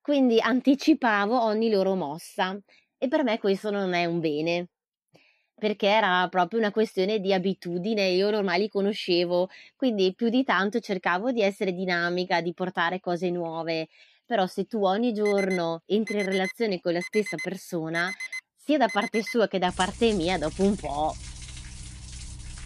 Quindi 0.00 0.40
anticipavo 0.40 1.42
ogni 1.42 1.70
loro 1.70 1.94
mossa 1.94 2.58
e 2.98 3.08
per 3.08 3.22
me 3.24 3.38
questo 3.38 3.70
non 3.70 3.92
è 3.94 4.04
un 4.04 4.20
bene, 4.20 4.68
perché 5.54 5.86
era 5.86 6.26
proprio 6.28 6.58
una 6.58 6.70
questione 6.70 7.20
di 7.20 7.32
abitudine, 7.32 8.08
io 8.08 8.28
ormai 8.28 8.60
li 8.60 8.68
conoscevo, 8.68 9.48
quindi 9.76 10.14
più 10.14 10.28
di 10.28 10.44
tanto 10.44 10.80
cercavo 10.80 11.32
di 11.32 11.42
essere 11.42 11.72
dinamica, 11.72 12.40
di 12.40 12.52
portare 12.52 13.00
cose 13.00 13.30
nuove, 13.30 13.88
però 14.26 14.46
se 14.46 14.64
tu 14.64 14.84
ogni 14.84 15.12
giorno 15.12 15.82
entri 15.86 16.18
in 16.18 16.24
relazione 16.24 16.80
con 16.80 16.92
la 16.92 17.00
stessa 17.00 17.36
persona, 17.42 18.10
sia 18.56 18.78
da 18.78 18.88
parte 18.90 19.22
sua 19.22 19.48
che 19.48 19.58
da 19.58 19.72
parte 19.74 20.12
mia, 20.12 20.38
dopo 20.38 20.62
un 20.62 20.76
po' 20.76 21.14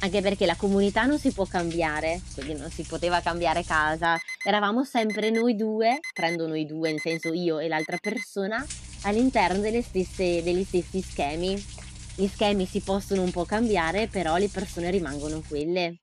anche 0.01 0.21
perché 0.21 0.47
la 0.47 0.55
comunità 0.55 1.05
non 1.07 1.19
si 1.19 1.33
può 1.33 1.45
cambiare, 1.45 2.21
quindi 2.35 2.55
non 2.55 2.71
si 2.71 2.85
poteva 2.85 3.21
cambiare 3.21 3.65
casa, 3.65 4.17
eravamo 4.45 4.85
sempre 4.85 5.31
noi 5.31 5.57
due, 5.57 5.99
prendo 6.13 6.47
noi 6.47 6.67
due, 6.67 6.91
nel 6.91 7.01
senso 7.01 7.33
io 7.33 7.59
e 7.59 7.69
l'altra 7.69 7.99
persona, 8.01 8.65
all'interno 9.03 9.69
stesse, 9.83 10.43
degli 10.43 10.65
stessi 10.65 11.01
schemi. 11.01 11.78
Gli 12.19 12.27
schemi 12.27 12.67
si 12.67 12.83
possono 12.83 13.23
un 13.23 13.31
po' 13.31 13.47
cambiare, 13.47 14.09
però 14.09 14.37
le 14.37 14.51
persone 14.51 14.91
rimangono 14.91 15.41
quelle. 15.49 16.01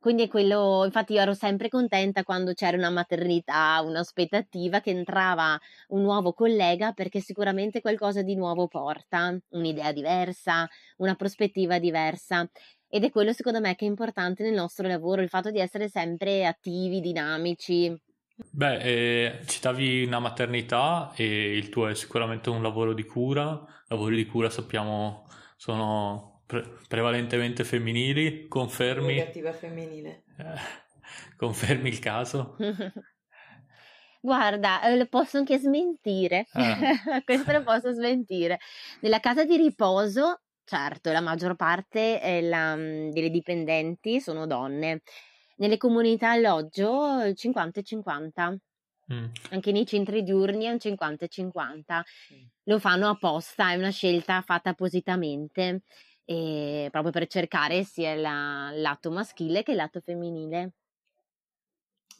Quindi 0.00 0.22
è 0.24 0.28
quello, 0.28 0.84
infatti 0.84 1.14
io 1.14 1.20
ero 1.20 1.34
sempre 1.34 1.68
contenta 1.68 2.22
quando 2.22 2.52
c'era 2.52 2.76
una 2.76 2.90
maternità, 2.90 3.80
un'aspettativa 3.84 4.80
che 4.80 4.90
entrava 4.90 5.58
un 5.88 6.02
nuovo 6.02 6.32
collega 6.32 6.92
perché 6.92 7.20
sicuramente 7.20 7.80
qualcosa 7.80 8.22
di 8.22 8.36
nuovo 8.36 8.68
porta, 8.68 9.36
un'idea 9.50 9.92
diversa, 9.92 10.68
una 10.98 11.14
prospettiva 11.16 11.78
diversa. 11.80 12.48
Ed 12.88 13.04
è 13.04 13.10
quello 13.10 13.32
secondo 13.32 13.60
me 13.60 13.74
che 13.74 13.84
è 13.86 13.88
importante 13.88 14.44
nel 14.44 14.54
nostro 14.54 14.86
lavoro, 14.86 15.20
il 15.20 15.28
fatto 15.28 15.50
di 15.50 15.58
essere 15.58 15.88
sempre 15.88 16.46
attivi, 16.46 17.00
dinamici. 17.00 17.92
Beh, 18.50 18.78
eh, 18.78 19.40
citavi 19.46 20.04
una 20.04 20.20
maternità 20.20 21.12
e 21.16 21.56
il 21.56 21.68
tuo 21.70 21.88
è 21.88 21.94
sicuramente 21.94 22.50
un 22.50 22.62
lavoro 22.62 22.92
di 22.92 23.04
cura. 23.04 23.64
Lavori 23.88 24.14
di 24.14 24.26
cura 24.26 24.48
sappiamo 24.48 25.26
sono 25.56 26.42
pre- 26.46 26.78
prevalentemente 26.86 27.64
femminili, 27.64 28.46
confermi... 28.46 29.14
Negativa 29.14 29.52
femminile. 29.52 30.24
Eh, 30.38 31.34
confermi 31.36 31.88
il 31.88 31.98
caso? 31.98 32.56
Guarda, 34.20 34.82
eh, 34.82 34.96
lo 34.96 35.06
posso 35.06 35.38
anche 35.38 35.58
smentire, 35.58 36.46
ah. 36.52 37.22
questo 37.24 37.52
lo 37.52 37.62
posso 37.62 37.92
smentire. 37.92 38.58
Nella 39.00 39.20
casa 39.20 39.44
di 39.44 39.56
riposo, 39.56 40.42
certo, 40.64 41.10
la 41.10 41.20
maggior 41.20 41.54
parte 41.56 42.40
la, 42.42 42.76
mm, 42.76 43.10
delle 43.10 43.30
dipendenti 43.30 44.20
sono 44.20 44.46
donne. 44.46 45.02
Nelle 45.58 45.76
comunità 45.76 46.32
alloggio 46.32 47.32
50 47.34 47.80
e 47.80 47.82
50. 47.82 48.58
Mm. 49.12 49.24
Anche 49.50 49.72
nei 49.72 49.86
centri 49.86 50.22
diurni 50.22 50.64
è 50.64 50.70
un 50.70 50.78
50 50.78 51.24
e 51.24 51.28
50. 51.28 52.04
Mm. 52.34 52.46
Lo 52.64 52.78
fanno 52.78 53.08
apposta, 53.08 53.70
è 53.70 53.76
una 53.76 53.90
scelta 53.90 54.42
fatta 54.42 54.70
appositamente 54.70 55.82
e 56.24 56.88
proprio 56.90 57.10
per 57.10 57.26
cercare 57.26 57.84
sia 57.84 58.14
la, 58.14 58.70
lato 58.74 59.10
maschile 59.10 59.62
che 59.62 59.70
il 59.70 59.78
lato 59.78 60.00
femminile. 60.00 60.72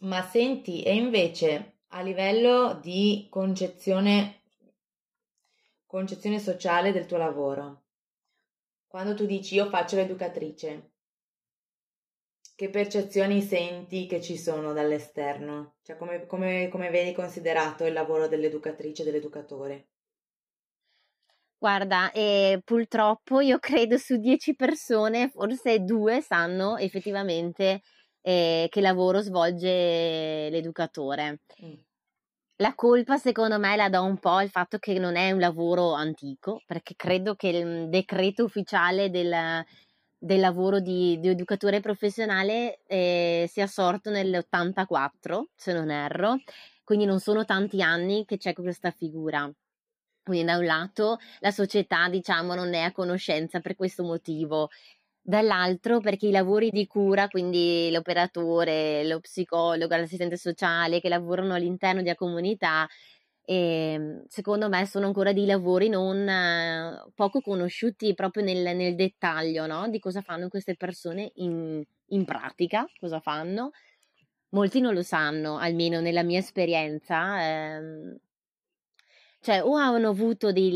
Ma 0.00 0.22
senti, 0.22 0.82
e 0.82 0.94
invece 0.94 1.80
a 1.88 2.00
livello 2.00 2.78
di 2.80 3.26
concezione, 3.28 4.40
concezione 5.84 6.38
sociale 6.38 6.90
del 6.90 7.04
tuo 7.04 7.18
lavoro. 7.18 7.82
Quando 8.86 9.14
tu 9.14 9.26
dici 9.26 9.56
io 9.56 9.68
faccio 9.68 9.96
l'educatrice, 9.96 10.92
che 12.58 12.70
percezioni 12.70 13.40
senti 13.40 14.06
che 14.06 14.20
ci 14.20 14.36
sono 14.36 14.72
dall'esterno? 14.72 15.76
Cioè 15.80 15.96
come, 15.96 16.26
come, 16.26 16.66
come 16.66 16.90
vedi 16.90 17.12
considerato 17.12 17.84
il 17.84 17.92
lavoro 17.92 18.26
dell'educatrice, 18.26 19.04
dell'educatore? 19.04 19.90
Guarda, 21.56 22.10
eh, 22.10 22.60
purtroppo 22.64 23.38
io 23.38 23.60
credo 23.60 23.96
su 23.96 24.16
dieci 24.16 24.56
persone, 24.56 25.28
forse 25.28 25.84
due 25.84 26.20
sanno 26.20 26.76
effettivamente 26.78 27.82
eh, 28.22 28.66
che 28.68 28.80
lavoro 28.80 29.20
svolge 29.20 30.48
l'educatore. 30.50 31.42
Mm. 31.64 31.74
La 32.56 32.74
colpa 32.74 33.18
secondo 33.18 33.60
me 33.60 33.76
la 33.76 33.88
do 33.88 34.02
un 34.02 34.18
po' 34.18 34.30
al 34.30 34.50
fatto 34.50 34.78
che 34.78 34.98
non 34.98 35.14
è 35.14 35.30
un 35.30 35.38
lavoro 35.38 35.92
antico, 35.92 36.60
perché 36.66 36.94
credo 36.96 37.36
che 37.36 37.50
il 37.50 37.88
decreto 37.88 38.42
ufficiale 38.42 39.10
del, 39.10 39.64
del 40.18 40.40
lavoro 40.40 40.80
di, 40.80 41.18
di, 41.20 41.28
educatore 41.28 41.80
professionale 41.80 42.80
eh, 42.86 43.46
sia 43.48 43.66
sorto 43.66 44.10
nell'84, 44.10 45.42
se 45.54 45.72
non 45.72 45.90
erro, 45.90 46.40
quindi 46.82 47.04
non 47.04 47.20
sono 47.20 47.44
tanti 47.44 47.80
anni 47.82 48.24
che 48.24 48.36
c'è 48.36 48.52
questa 48.52 48.90
figura. 48.90 49.50
Quindi 50.22 50.44
da 50.44 50.58
un 50.58 50.64
lato 50.64 51.18
la 51.38 51.50
società, 51.50 52.08
diciamo, 52.08 52.54
non 52.54 52.74
è 52.74 52.80
a 52.80 52.92
conoscenza 52.92 53.60
per 53.60 53.76
questo 53.76 54.02
motivo, 54.02 54.68
dall'altro 55.28 56.00
perché 56.00 56.26
i 56.26 56.30
lavori 56.30 56.70
di 56.70 56.86
cura, 56.86 57.28
quindi 57.28 57.90
l'operatore, 57.90 59.06
lo 59.06 59.20
psicologo, 59.20 59.94
l'assistente 59.94 60.36
sociale 60.36 61.00
che 61.00 61.08
lavorano 61.10 61.54
all'interno 61.54 62.00
di 62.00 62.08
una 62.08 62.16
comunità, 62.16 62.88
eh, 63.50 64.24
secondo 64.28 64.68
me 64.68 64.84
sono 64.84 65.06
ancora 65.06 65.32
dei 65.32 65.46
lavori 65.46 65.88
non 65.88 66.28
eh, 66.28 67.02
poco 67.14 67.40
conosciuti 67.40 68.12
proprio 68.12 68.44
nel, 68.44 68.76
nel 68.76 68.94
dettaglio 68.94 69.66
no? 69.66 69.88
di 69.88 69.98
cosa 70.00 70.20
fanno 70.20 70.50
queste 70.50 70.76
persone 70.76 71.32
in, 71.36 71.82
in 72.08 72.24
pratica, 72.26 72.86
cosa 73.00 73.20
fanno. 73.20 73.70
Molti 74.50 74.80
non 74.80 74.92
lo 74.92 75.02
sanno, 75.02 75.56
almeno 75.56 76.00
nella 76.00 76.22
mia 76.22 76.40
esperienza. 76.40 77.40
Eh, 77.40 78.20
cioè 79.40 79.62
o 79.62 79.74
hanno 79.76 80.08
avuto 80.10 80.52
del, 80.52 80.74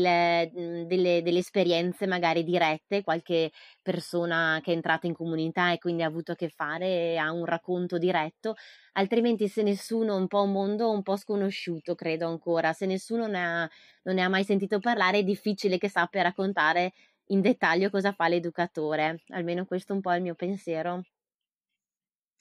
mhmm, 0.53 0.83
delle, 0.85 1.21
delle, 1.21 1.39
esperienze 1.39 2.07
magari 2.07 2.43
dirette, 2.43 3.03
qualche 3.03 3.51
persona 3.81 4.59
che 4.63 4.71
è 4.71 4.75
entrata 4.75 5.07
in 5.07 5.13
comunità 5.13 5.71
e 5.71 5.77
quindi 5.79 6.03
ha 6.03 6.07
avuto 6.07 6.31
a 6.33 6.35
che 6.35 6.49
fare, 6.49 7.17
ha 7.17 7.31
un 7.31 7.45
racconto 7.45 7.97
diretto, 7.97 8.55
altrimenti 8.93 9.47
se 9.47 9.63
nessuno, 9.63 10.15
un 10.15 10.27
po' 10.27 10.43
un 10.43 10.51
mondo 10.51 10.89
un 10.91 11.01
po' 11.03 11.17
sconosciuto 11.17 11.95
credo 11.95 12.27
ancora, 12.27 12.73
se 12.73 12.85
nessuno 12.85 13.27
ne 13.27 13.43
ha, 13.43 13.69
non 14.03 14.15
ne 14.15 14.21
ha 14.21 14.29
mai 14.29 14.43
sentito 14.43 14.79
parlare 14.79 15.19
è 15.19 15.23
difficile 15.23 15.77
che 15.77 15.89
sappia 15.89 16.21
raccontare 16.21 16.93
in 17.27 17.41
dettaglio 17.41 17.89
cosa 17.89 18.11
fa 18.13 18.27
l'educatore, 18.27 19.23
almeno 19.29 19.65
questo 19.65 19.93
è 19.93 19.95
un 19.95 20.01
po' 20.01 20.13
il 20.13 20.21
mio 20.21 20.35
pensiero. 20.35 21.01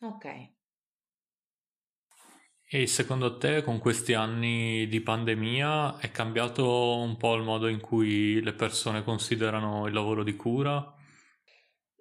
Ok, 0.00 0.26
e 2.74 2.87
secondo 2.87 3.37
te 3.37 3.62
con 3.62 3.78
questi 3.78 4.14
anni 4.14 4.88
di 4.88 5.02
pandemia 5.02 5.98
è 5.98 6.11
cambiato 6.11 6.96
un 6.96 7.18
po' 7.18 7.35
il 7.35 7.42
modo 7.42 7.68
in 7.68 7.80
cui 7.80 8.40
le 8.40 8.54
persone 8.54 9.04
considerano 9.04 9.87
il 9.87 9.92
lavoro 9.92 10.24
di 10.24 10.35
cura? 10.37 10.82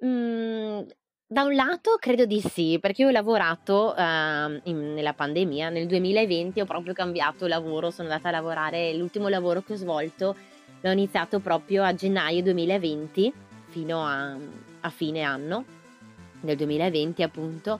Mm, 0.05 0.79
da 1.27 1.43
un 1.43 1.55
lato 1.55 1.97
credo 1.99 2.25
di 2.25 2.39
sì, 2.39 2.77
perché 2.79 3.01
io 3.01 3.09
ho 3.09 3.11
lavorato 3.11 3.93
uh, 3.97 4.61
in, 4.69 4.93
nella 4.93 5.11
pandemia, 5.11 5.67
nel 5.67 5.87
2020 5.87 6.61
ho 6.61 6.65
proprio 6.65 6.93
cambiato 6.93 7.47
lavoro, 7.47 7.91
sono 7.91 8.07
andata 8.07 8.29
a 8.29 8.31
lavorare, 8.31 8.93
l'ultimo 8.93 9.27
lavoro 9.27 9.61
che 9.63 9.73
ho 9.73 9.75
svolto 9.75 10.37
l'ho 10.79 10.91
iniziato 10.91 11.41
proprio 11.41 11.83
a 11.83 11.93
gennaio 11.93 12.43
2020 12.43 13.33
fino 13.67 14.05
a, 14.05 14.37
a 14.79 14.89
fine 14.89 15.21
anno 15.21 15.65
del 16.39 16.55
2020 16.55 17.23
appunto 17.23 17.79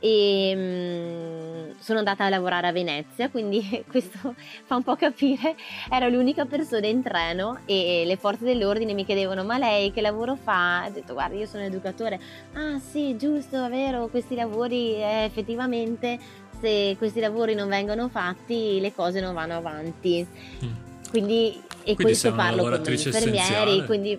e 0.00 0.54
mh, 0.56 1.78
sono 1.78 1.98
andata 1.98 2.24
a 2.24 2.28
lavorare 2.28 2.66
a 2.66 2.72
Venezia, 2.72 3.28
quindi 3.28 3.84
questo 3.88 4.34
fa 4.64 4.74
un 4.74 4.82
po' 4.82 4.96
capire, 4.96 5.54
ero 5.90 6.08
l'unica 6.08 6.46
persona 6.46 6.86
in 6.86 7.02
treno 7.02 7.60
e 7.66 8.02
le 8.04 8.16
forze 8.16 8.44
dell'ordine 8.44 8.94
mi 8.94 9.04
chiedevano 9.04 9.44
ma 9.44 9.58
lei 9.58 9.92
che 9.92 10.00
lavoro 10.00 10.36
fa? 10.36 10.84
Ho 10.86 10.90
detto 10.90 11.12
guarda 11.12 11.36
io 11.36 11.46
sono 11.46 11.62
educatore, 11.62 12.18
ah 12.54 12.78
sì 12.78 13.16
giusto, 13.16 13.64
è 13.64 13.68
vero, 13.68 14.08
questi 14.08 14.34
lavori 14.34 14.94
eh, 14.94 15.24
effettivamente 15.24 16.18
se 16.60 16.96
questi 16.98 17.20
lavori 17.20 17.54
non 17.54 17.68
vengono 17.68 18.08
fatti 18.08 18.80
le 18.80 18.92
cose 18.92 19.20
non 19.20 19.34
vanno 19.34 19.56
avanti. 19.56 20.26
Mm. 20.64 20.88
Quindi, 21.08 21.60
e 21.82 21.94
quindi 21.94 22.02
questo 22.04 22.32
parlo 22.34 22.62
con 22.62 22.80
gli 22.82 23.06
infermieri, 23.06 23.84
quindi 23.84 24.18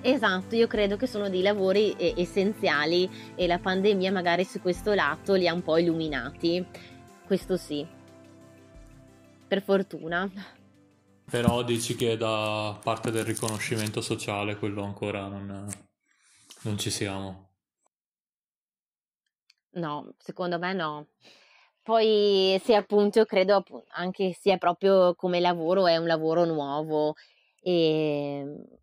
Esatto, 0.00 0.54
io 0.54 0.68
credo 0.68 0.96
che 0.96 1.06
sono 1.06 1.28
dei 1.28 1.42
lavori 1.42 1.94
essenziali 1.98 3.10
e 3.34 3.46
la 3.46 3.58
pandemia 3.58 4.12
magari 4.12 4.44
su 4.44 4.60
questo 4.60 4.94
lato 4.94 5.34
li 5.34 5.48
ha 5.48 5.52
un 5.52 5.62
po' 5.62 5.76
illuminati. 5.76 6.64
Questo 7.26 7.56
sì. 7.56 7.86
Per 9.46 9.60
fortuna. 9.62 10.30
Però 11.30 11.62
dici 11.62 11.94
che 11.96 12.16
da 12.16 12.78
parte 12.82 13.10
del 13.10 13.24
riconoscimento 13.24 14.00
sociale 14.00 14.56
quello 14.56 14.82
ancora 14.82 15.26
non, 15.26 15.66
non 16.62 16.78
ci 16.78 16.90
siamo. 16.90 17.50
No, 19.72 20.14
secondo 20.16 20.58
me 20.58 20.72
no. 20.72 21.08
Poi 21.82 22.60
sì, 22.64 22.72
appunto, 22.74 23.18
io 23.18 23.24
credo 23.24 23.64
anche 23.90 24.32
sia 24.32 24.58
proprio 24.58 25.14
come 25.14 25.40
lavoro, 25.40 25.86
è 25.86 25.96
un 25.96 26.06
lavoro 26.06 26.44
nuovo 26.44 27.14
e 27.60 28.77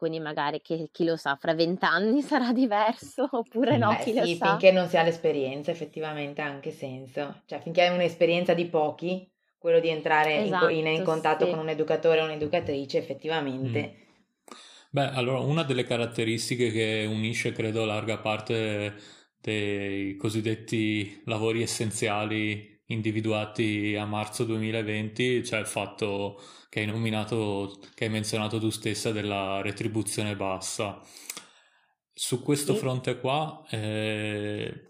quindi 0.00 0.18
magari 0.18 0.62
chi, 0.62 0.88
chi 0.90 1.04
lo 1.04 1.14
sa, 1.14 1.36
fra 1.36 1.52
vent'anni 1.52 2.22
sarà 2.24 2.54
diverso 2.54 3.28
oppure 3.30 3.76
no, 3.76 3.90
Beh, 3.90 4.02
chi 4.02 4.12
sì, 4.12 4.18
lo 4.18 4.26
sa. 4.34 4.48
finché 4.48 4.72
non 4.72 4.88
si 4.88 4.96
ha 4.96 5.02
l'esperienza 5.02 5.70
effettivamente 5.70 6.40
ha 6.40 6.46
anche 6.46 6.70
senso, 6.70 7.42
cioè 7.44 7.60
finché 7.60 7.84
è 7.84 7.90
un'esperienza 7.90 8.54
di 8.54 8.64
pochi, 8.64 9.30
quello 9.58 9.78
di 9.78 9.90
entrare 9.90 10.44
esatto, 10.44 10.68
in, 10.68 10.86
in, 10.86 11.04
contatto 11.04 11.44
sì. 11.44 11.50
con 11.50 11.58
un 11.58 11.68
educatore 11.68 12.22
o 12.22 12.24
un'educatrice 12.24 12.96
effettivamente. 12.96 13.94
Mm. 13.94 14.08
Beh, 14.88 15.10
allora 15.10 15.40
una 15.40 15.64
delle 15.64 15.84
caratteristiche 15.84 16.70
che 16.72 17.06
unisce 17.06 17.52
credo 17.52 17.84
larga 17.84 18.16
parte 18.16 18.94
dei 19.38 20.16
cosiddetti 20.16 21.20
lavori 21.26 21.60
essenziali 21.60 22.69
individuati 22.90 23.96
a 23.96 24.04
marzo 24.04 24.44
2020, 24.44 25.44
cioè 25.44 25.60
il 25.60 25.66
fatto 25.66 26.40
che 26.68 26.80
hai 26.80 26.86
nominato, 26.86 27.80
che 27.94 28.04
hai 28.04 28.10
menzionato 28.10 28.58
tu 28.58 28.70
stessa 28.70 29.10
della 29.12 29.60
retribuzione 29.62 30.36
bassa. 30.36 31.00
Su 32.12 32.42
questo 32.42 32.74
sì. 32.74 32.78
fronte 32.78 33.18
qua 33.18 33.64
eh, 33.70 34.88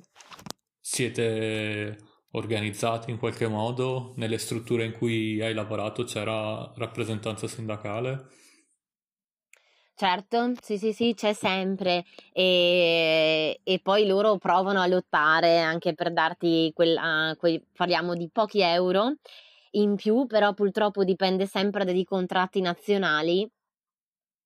siete 0.81 1.97
organizzati 2.33 3.11
in 3.11 3.19
qualche 3.19 3.49
modo 3.49 4.13
nelle 4.17 4.39
strutture 4.39 4.85
in 4.85 4.93
cui 4.93 5.41
hai 5.41 5.55
lavorato 5.55 6.05
c'era 6.05 6.73
rappresentanza 6.77 7.47
sindacale? 7.47 8.29
Certo, 10.01 10.55
sì, 10.63 10.79
sì, 10.79 10.95
sì, 10.95 11.13
c'è 11.15 11.35
sempre 11.35 12.07
e, 12.33 13.61
e, 13.63 13.81
poi 13.81 14.07
loro 14.07 14.39
provano 14.39 14.81
a 14.81 14.87
lottare 14.87 15.59
anche 15.61 15.93
per 15.93 16.11
darti 16.11 16.73
quella, 16.75 17.37
quei, 17.39 17.63
parliamo 17.77 18.15
di 18.15 18.31
pochi 18.33 18.63
euro 18.63 19.17
in 19.73 19.97
più, 19.97 20.25
però 20.25 20.55
purtroppo 20.55 21.05
dipende 21.05 21.45
sempre 21.45 21.85
dai 21.85 22.03
contratti 22.05 22.63
nazionali, 22.63 23.47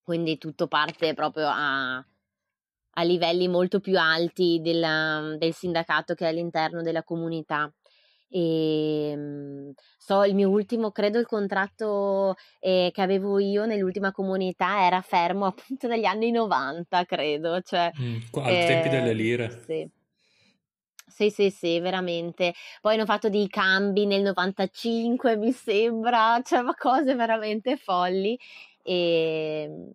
quindi 0.02 0.38
tutto 0.38 0.66
parte 0.66 1.14
proprio 1.14 1.46
a, 1.46 1.98
a 1.98 3.02
livelli 3.04 3.46
molto 3.46 3.78
più 3.78 3.96
alti 3.96 4.60
del, 4.60 5.36
del 5.38 5.52
sindacato 5.54 6.14
che 6.14 6.24
è 6.26 6.30
all'interno 6.30 6.82
della 6.82 7.04
comunità. 7.04 7.72
E 8.28 9.16
so 10.04 10.22
il 10.24 10.34
mio 10.34 10.50
ultimo, 10.50 10.90
credo 10.90 11.18
il 11.18 11.26
contratto 11.26 12.36
eh, 12.60 12.90
che 12.92 13.00
avevo 13.00 13.38
io 13.38 13.64
nell'ultima 13.64 14.12
comunità 14.12 14.84
era 14.84 15.00
fermo 15.00 15.46
appunto 15.56 15.88
dagli 15.88 16.04
anni 16.04 16.30
90, 16.30 17.04
credo. 17.06 17.60
Cioè, 17.62 17.90
mm, 17.98 18.16
ai 18.42 18.62
eh, 18.62 18.66
tempi 18.66 18.88
delle 18.90 19.12
lire. 19.14 19.62
Sì. 19.64 19.88
Sì, 21.06 21.30
sì, 21.30 21.50
sì, 21.50 21.78
veramente. 21.80 22.54
Poi 22.80 22.94
hanno 22.94 23.04
fatto 23.04 23.28
dei 23.28 23.48
cambi 23.48 24.04
nel 24.04 24.22
95, 24.22 25.36
mi 25.36 25.52
sembra, 25.52 26.40
cioè, 26.42 26.60
ma 26.62 26.74
cose 26.74 27.14
veramente 27.14 27.76
folli. 27.76 28.36
E 28.82 29.62
ehm, 29.62 29.92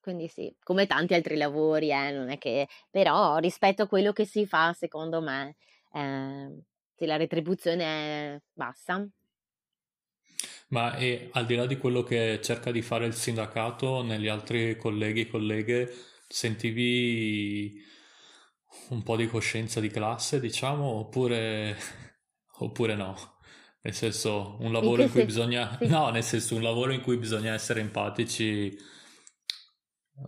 quindi 0.00 0.28
sì, 0.28 0.54
come 0.62 0.86
tanti 0.86 1.14
altri 1.14 1.36
lavori, 1.36 1.90
eh, 1.90 2.10
non 2.10 2.28
è 2.28 2.36
che... 2.38 2.68
però 2.90 3.38
rispetto 3.38 3.82
a 3.84 3.86
quello 3.88 4.12
che 4.12 4.24
si 4.26 4.46
fa, 4.46 4.72
secondo 4.74 5.20
me, 5.22 5.56
eh, 5.92 6.50
se 6.94 7.06
la 7.06 7.16
retribuzione 7.16 7.84
è 7.84 8.40
bassa. 8.52 9.06
Ma 10.68 10.96
e, 10.96 11.28
al 11.32 11.44
di 11.46 11.54
là 11.54 11.66
di 11.66 11.76
quello 11.76 12.02
che 12.02 12.40
cerca 12.42 12.70
di 12.70 12.80
fare 12.80 13.06
il 13.06 13.14
sindacato, 13.14 14.02
negli 14.02 14.28
altri 14.28 14.76
colleghi 14.76 15.22
e 15.22 15.28
colleghe, 15.28 15.94
sentivi 16.28 17.80
un 18.88 19.02
po' 19.02 19.16
di 19.16 19.26
coscienza 19.26 19.80
di 19.80 19.88
classe, 19.88 20.40
diciamo, 20.40 20.84
oppure, 20.84 21.76
oppure 22.60 22.94
no? 22.94 23.40
Nel 23.82 23.94
senso, 23.94 24.56
un 24.60 24.72
lavoro 24.72 25.02
in 25.02 25.10
cui 25.10 25.24
bisogna... 25.24 25.76
No, 25.82 26.10
nel 26.10 26.22
senso, 26.22 26.54
un 26.54 26.62
lavoro 26.62 26.92
in 26.92 27.02
cui 27.02 27.16
bisogna 27.18 27.52
essere 27.52 27.80
empatici, 27.80 28.74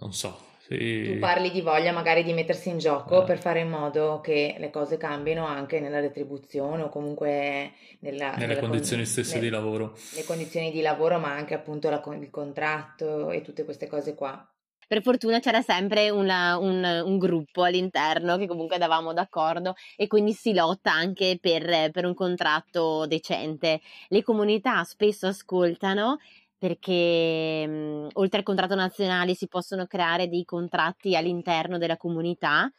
non 0.01 0.13
so, 0.13 0.54
sì. 0.67 1.13
Tu 1.13 1.19
parli 1.19 1.51
di 1.51 1.61
voglia 1.61 1.93
magari 1.93 2.25
di 2.25 2.33
mettersi 2.33 2.71
in 2.71 2.79
gioco 2.79 3.23
eh. 3.23 3.27
per 3.27 3.39
fare 3.39 3.61
in 3.61 3.69
modo 3.69 4.21
che 4.23 4.57
le 4.59 4.71
cose 4.71 4.97
cambino 4.97 5.45
anche 5.45 5.79
nella 5.79 6.01
retribuzione 6.01 6.85
o 6.85 6.89
comunque 6.89 7.73
nella, 7.99 8.35
nelle 8.37 8.59
condizioni 8.59 9.03
con... 9.03 9.11
stesse 9.11 9.35
nel... 9.35 9.43
di 9.43 9.51
lavoro. 9.51 9.95
Le 10.15 10.25
condizioni 10.25 10.71
di 10.71 10.81
lavoro, 10.81 11.19
ma 11.19 11.33
anche 11.33 11.53
appunto 11.53 11.91
la... 11.91 12.03
il 12.19 12.31
contratto 12.31 13.31
e 13.31 13.43
tutte 13.43 13.65
queste 13.65 13.87
cose 13.89 14.15
qua. 14.15 14.49
Per 14.87 15.03
fortuna 15.03 15.41
c'era 15.41 15.61
sempre 15.61 16.11
una, 16.11 16.57
un, 16.59 16.83
un, 16.83 17.19
gruppo 17.19 17.63
all'interno 17.63 18.37
che 18.37 18.47
comunque 18.47 18.77
davamo 18.77 19.15
d'accordo 19.15 19.75
e 19.97 20.07
quindi 20.07 20.33
si 20.33 20.53
lotta 20.53 20.93
anche 20.93 21.39
per, 21.41 21.91
per 21.91 22.05
un 22.05 22.15
contratto 22.15 23.07
decente. 23.07 23.81
Le 24.09 24.23
comunità 24.23 24.85
spesso 24.85 25.27
ascoltano 25.27 26.19
perché 26.65 27.67
mh, 27.67 28.09
oltre 28.15 28.39
al 28.39 28.45
contratto 28.45 28.75
nazionale 28.75 29.35
si 29.35 29.49
possono 29.49 29.85
creare 29.85 30.31
dei 30.31 30.47
contratti 30.47 31.15
all'interno 31.15 31.77
della 31.77 31.99
comunità 31.99 32.73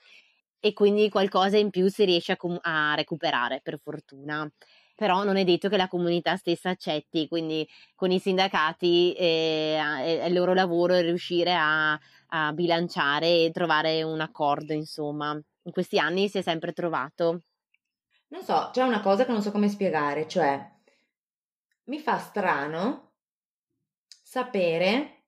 e 0.60 0.74
quindi 0.74 1.08
qualcosa 1.08 1.58
in 1.58 1.70
più 1.70 1.88
si 1.88 2.04
riesce 2.04 2.32
a, 2.32 2.38
com- 2.38 2.58
a 2.64 2.96
recuperare 2.96 3.60
per 3.62 3.80
fortuna 3.80 4.52
però 4.96 5.24
non 5.24 5.38
è 5.38 5.44
detto 5.44 5.70
che 5.70 5.78
la 5.78 5.90
comunità 5.90 6.38
stessa 6.38 6.70
accetti, 6.70 7.28
quindi 7.28 7.68
con 7.96 8.12
i 8.12 8.18
sindacati 8.18 9.14
eh, 9.14 9.78
è 9.78 10.26
il 10.26 10.34
loro 10.34 10.54
lavoro 10.54 10.98
riuscire 11.02 11.54
a, 11.54 12.00
a, 12.30 12.54
bilanciare 12.54 13.44
e 13.44 13.52
trovare 13.52 14.04
un 14.04 14.22
accordo, 14.22 14.72
insomma. 14.72 15.32
In 15.34 15.72
questi 15.74 16.00
anni 16.00 16.30
si 16.30 16.38
è 16.38 16.42
sempre 16.42 16.72
trovato. 16.72 17.42
Non 18.30 18.42
so, 18.42 18.70
c'è 18.72 18.84
una 18.84 19.02
cosa 19.02 19.26
che 19.26 19.34
non 19.34 19.42
so 19.42 19.52
come 19.52 19.68
spiegare, 19.68 20.30
cioè 20.30 20.66
mi 21.88 22.00
fa 22.00 22.18
strano 22.18 23.05
sapere 24.36 25.24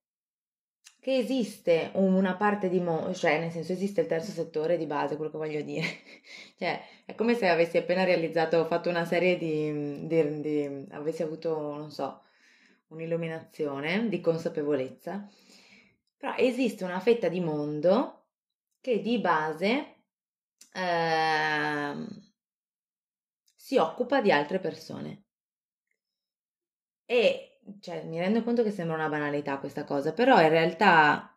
che 1.00 1.16
esiste 1.16 1.92
una 1.94 2.36
parte 2.36 2.68
di 2.68 2.82
mondo, 2.82 3.14
cioè 3.14 3.40
nel 3.40 3.52
senso 3.52 3.72
esiste 3.72 4.02
il 4.02 4.08
terzo 4.08 4.32
settore 4.32 4.76
di 4.76 4.86
base, 4.86 5.16
quello 5.16 5.32
che 5.32 5.38
voglio 5.38 5.62
dire. 5.62 5.86
cioè, 6.60 6.82
è 7.06 7.16
come 7.16 7.34
se 7.34 7.48
avessi 7.48 7.78
appena 7.78 8.04
realizzato, 8.04 8.66
fatto 8.66 8.90
una 8.90 9.06
serie 9.06 9.38
di, 9.38 10.06
di, 10.08 10.42
di 10.42 10.86
avessi 10.90 11.24
avuto, 11.24 11.78
non 11.78 11.90
so, 11.90 12.24
un'illuminazione 12.88 14.10
di 14.10 14.20
consapevolezza. 14.20 15.26
Però 16.18 16.36
esiste 16.36 16.84
una 16.84 17.00
fetta 17.00 17.30
di 17.30 17.40
mondo 17.40 18.26
che 18.82 19.00
di 19.00 19.20
base 19.20 20.02
eh, 20.74 22.08
si 23.56 23.78
occupa 23.78 24.20
di 24.20 24.32
altre 24.34 24.60
persone. 24.60 25.24
E 27.06 27.57
cioè, 27.80 28.04
mi 28.04 28.20
rendo 28.20 28.44
conto 28.44 28.64
che 28.64 28.72
sembra 28.72 28.96
una 28.96 29.10
banalità 29.10 29.58
questa 29.60 29.84
cosa, 29.84 30.14
però 30.14 30.42
in 30.42 30.50
realtà 30.50 31.36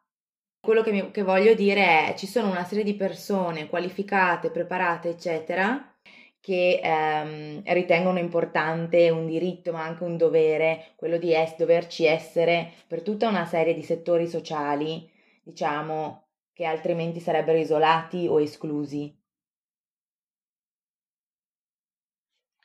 quello 0.60 0.82
che, 0.82 0.92
mi, 0.92 1.10
che 1.10 1.22
voglio 1.22 1.54
dire 1.54 2.08
è 2.12 2.14
ci 2.16 2.26
sono 2.26 2.50
una 2.50 2.64
serie 2.64 2.84
di 2.84 2.94
persone 2.94 3.68
qualificate, 3.68 4.50
preparate, 4.50 5.10
eccetera, 5.10 5.94
che 6.40 6.80
ehm, 6.82 7.62
ritengono 7.74 8.18
importante 8.18 9.10
un 9.10 9.26
diritto 9.26 9.72
ma 9.72 9.82
anche 9.84 10.04
un 10.04 10.16
dovere, 10.16 10.92
quello 10.96 11.18
di 11.18 11.34
es- 11.34 11.56
doverci 11.56 12.04
essere 12.06 12.72
per 12.86 13.02
tutta 13.02 13.28
una 13.28 13.44
serie 13.46 13.74
di 13.74 13.82
settori 13.82 14.26
sociali, 14.28 15.10
diciamo, 15.42 16.28
che 16.52 16.64
altrimenti 16.64 17.20
sarebbero 17.20 17.58
isolati 17.58 18.26
o 18.28 18.40
esclusi. 18.40 19.19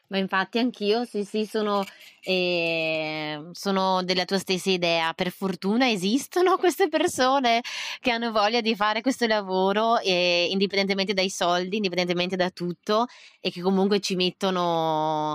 Ma 0.07 0.17
infatti 0.19 0.59
anch'io, 0.59 1.03
sì, 1.03 1.23
sì, 1.23 1.45
sono, 1.45 1.83
eh, 2.21 3.49
sono 3.51 4.03
della 4.03 4.25
tua 4.25 4.37
stessa 4.37 4.69
idea. 4.69 5.13
Per 5.13 5.31
fortuna 5.31 5.89
esistono 5.89 6.57
queste 6.57 6.87
persone 6.89 7.61
che 7.99 8.11
hanno 8.11 8.31
voglia 8.31 8.61
di 8.61 8.75
fare 8.75 9.01
questo 9.01 9.25
lavoro, 9.25 9.99
eh, 9.99 10.47
indipendentemente 10.51 11.13
dai 11.13 11.29
soldi, 11.29 11.77
indipendentemente 11.77 12.35
da 12.35 12.49
tutto, 12.51 13.07
e 13.39 13.49
che 13.49 13.61
comunque 13.61 13.99
ci 13.99 14.15
mettono 14.15 15.33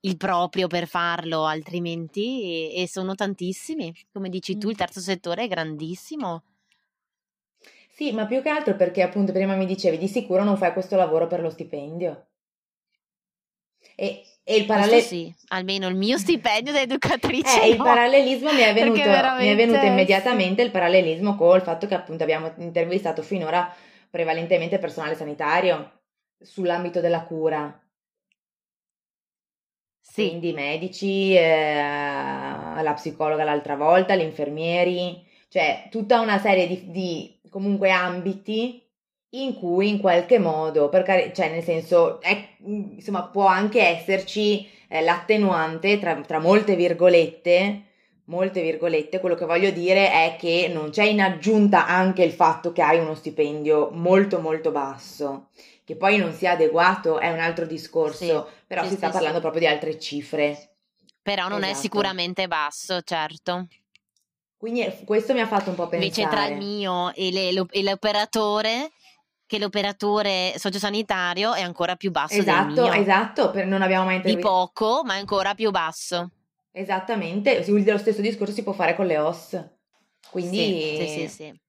il 0.00 0.16
proprio 0.16 0.68
per 0.68 0.86
farlo, 0.86 1.44
altrimenti, 1.44 2.70
e, 2.74 2.82
e 2.82 2.88
sono 2.88 3.14
tantissimi. 3.14 3.92
Come 4.12 4.28
dici 4.30 4.56
tu, 4.56 4.70
il 4.70 4.76
terzo 4.76 5.00
settore 5.00 5.44
è 5.44 5.48
grandissimo. 5.48 6.42
Sì, 7.90 8.12
ma 8.12 8.26
più 8.26 8.40
che 8.42 8.48
altro 8.48 8.76
perché 8.76 9.02
appunto 9.02 9.32
prima 9.32 9.54
mi 9.56 9.66
dicevi 9.66 9.98
di 9.98 10.08
sicuro 10.08 10.44
non 10.44 10.56
fai 10.56 10.72
questo 10.72 10.96
lavoro 10.96 11.26
per 11.26 11.40
lo 11.40 11.50
stipendio. 11.50 12.26
E, 14.00 14.22
e 14.44 14.56
il 14.56 14.64
parallel... 14.64 15.02
sì, 15.02 15.34
almeno 15.48 15.88
il 15.88 15.96
mio 15.96 16.18
stipendio 16.18 16.72
da 16.72 16.80
educatrice. 16.80 17.58
Eh, 17.60 17.66
no. 17.66 17.72
il 17.74 17.76
parallelismo 17.78 18.52
mi 18.52 18.60
è 18.60 18.72
venuto, 18.72 19.02
veramente... 19.02 19.44
mi 19.44 19.50
è 19.50 19.56
venuto 19.56 19.84
immediatamente 19.84 20.62
il 20.62 20.70
parallelismo 20.70 21.34
col 21.34 21.62
fatto 21.62 21.88
che 21.88 21.94
appunto 21.94 22.22
abbiamo 22.22 22.52
intervistato 22.58 23.22
finora 23.22 23.74
prevalentemente 24.08 24.78
personale 24.78 25.16
sanitario 25.16 26.02
sull'ambito 26.40 27.00
della 27.00 27.22
cura. 27.22 27.76
Sì. 30.00 30.28
Quindi 30.28 30.52
medici, 30.52 31.34
eh, 31.34 31.82
la 31.82 32.92
psicologa 32.94 33.42
l'altra 33.42 33.74
volta, 33.74 34.14
gli 34.14 34.22
infermieri, 34.22 35.26
cioè 35.48 35.88
tutta 35.90 36.20
una 36.20 36.38
serie 36.38 36.68
di, 36.68 36.90
di 36.90 37.40
comunque 37.50 37.90
ambiti 37.90 38.87
in 39.30 39.54
cui 39.54 39.88
in 39.88 39.98
qualche 39.98 40.38
modo, 40.38 40.88
perché, 40.88 41.32
cioè 41.34 41.50
nel 41.50 41.62
senso, 41.62 42.20
è, 42.20 42.56
insomma, 42.64 43.24
può 43.24 43.46
anche 43.46 43.82
esserci 43.82 44.68
eh, 44.88 45.02
l'attenuante 45.02 45.98
tra, 45.98 46.14
tra 46.20 46.38
molte 46.38 46.76
virgolette, 46.76 47.82
molte 48.24 48.62
virgolette, 48.62 49.20
quello 49.20 49.34
che 49.34 49.44
voglio 49.44 49.70
dire 49.70 50.10
è 50.10 50.36
che 50.38 50.70
non 50.72 50.90
c'è 50.90 51.04
in 51.04 51.20
aggiunta 51.20 51.86
anche 51.86 52.22
il 52.22 52.32
fatto 52.32 52.72
che 52.72 52.82
hai 52.82 52.98
uno 52.98 53.14
stipendio 53.14 53.90
molto 53.92 54.40
molto 54.40 54.70
basso, 54.70 55.48
che 55.84 55.96
poi 55.96 56.18
non 56.18 56.32
sia 56.32 56.52
adeguato 56.52 57.18
è 57.18 57.30
un 57.30 57.40
altro 57.40 57.66
discorso, 57.66 58.24
sì, 58.24 58.62
però 58.66 58.82
sì, 58.82 58.90
si 58.90 58.96
sta 58.96 59.06
sì, 59.08 59.12
parlando 59.12 59.40
proprio 59.40 59.60
di 59.60 59.66
altre 59.66 59.98
cifre. 59.98 60.76
Però 61.22 61.48
non 61.48 61.62
esatto. 61.62 61.78
è 61.78 61.80
sicuramente 61.80 62.48
basso, 62.48 63.02
certo. 63.02 63.66
Quindi 64.56 64.84
questo 65.04 65.34
mi 65.34 65.40
ha 65.40 65.46
fatto 65.46 65.70
un 65.70 65.76
po' 65.76 65.86
pensare. 65.86 66.06
Invece 66.06 66.28
tra 66.28 66.46
il 66.46 66.56
mio 66.56 67.14
e, 67.14 67.30
le, 67.30 67.66
e 67.70 67.82
l'operatore 67.82 68.90
che 69.48 69.58
l'operatore 69.58 70.52
sociosanitario 70.58 71.54
è 71.54 71.62
ancora 71.62 71.96
più 71.96 72.10
basso 72.10 72.38
esatto, 72.38 72.92
Esatto, 72.92 73.50
per, 73.50 73.66
non 73.66 73.80
abbiamo 73.80 74.04
mai 74.04 74.16
intervistato. 74.16 74.54
Di 74.54 74.72
poco, 74.72 75.02
ma 75.04 75.14
è 75.14 75.18
ancora 75.18 75.54
più 75.54 75.70
basso. 75.70 76.30
Esattamente, 76.70 77.64
lo 77.66 77.98
stesso 77.98 78.20
discorso 78.20 78.52
si 78.52 78.62
può 78.62 78.72
fare 78.72 78.94
con 78.94 79.06
le 79.06 79.18
OS. 79.18 79.64
Quindi... 80.30 80.56
Sì, 80.58 80.96
sì, 80.98 81.08
sì, 81.08 81.28
sì. 81.28 81.60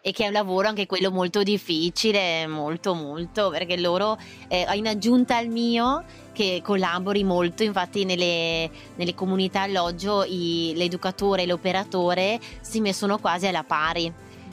E 0.00 0.12
che 0.12 0.24
è 0.24 0.28
un 0.28 0.32
lavoro 0.32 0.68
anche 0.68 0.86
quello 0.86 1.10
molto 1.10 1.42
difficile, 1.42 2.46
molto 2.46 2.94
molto, 2.94 3.50
perché 3.50 3.76
loro, 3.76 4.16
eh, 4.48 4.64
in 4.74 4.86
aggiunta 4.86 5.36
al 5.36 5.48
mio, 5.48 6.04
che 6.32 6.62
collabori 6.64 7.24
molto, 7.24 7.62
infatti 7.62 8.06
nelle, 8.06 8.70
nelle 8.94 9.14
comunità 9.14 9.62
alloggio 9.62 10.24
i, 10.24 10.72
l'educatore 10.76 11.42
e 11.42 11.46
l'operatore 11.46 12.40
si 12.62 12.80
mettono 12.80 13.18
quasi 13.18 13.48
alla 13.48 13.64
pari 13.64 14.10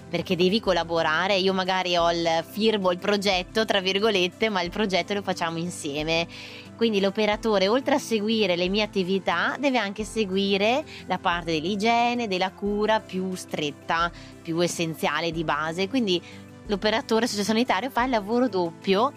perché 0.10 0.36
devi 0.36 0.60
collaborare. 0.60 1.36
Io 1.38 1.54
magari 1.54 1.98
ho 1.98 2.12
il 2.12 2.44
firmo 2.48 2.91
il 2.91 2.98
progetto, 2.98 3.65
tra 3.65 3.80
virgolette, 3.80 4.50
ma 4.50 4.62
il 4.62 4.70
progetto 4.70 5.13
lo 5.13 5.22
facciamo 5.22 5.58
insieme. 5.58 6.28
Quindi 6.76 7.00
l'operatore, 7.00 7.68
oltre 7.68 7.96
a 7.96 8.00
seguire 8.00 8.56
le 8.56 8.68
mie 8.68 8.84
attività, 8.84 9.56
deve 9.58 9.78
anche 9.78 10.04
seguire 10.04 10.84
la 11.08 11.18
parte 11.18 11.54
dell'igiene, 11.54 12.28
della 12.28 12.52
cura 12.52 13.00
più 13.00 13.34
stretta, 13.36 14.12
più 14.41 14.60
essenziale 14.60 15.32
di 15.32 15.44
base. 15.44 15.88
Quindi 15.88 16.22
l'operatore 16.68 17.28
sociosanitario 17.28 17.89
fa 17.89 18.04
il 18.04 18.10
lavoro 18.10 18.50
doppio 18.50 19.13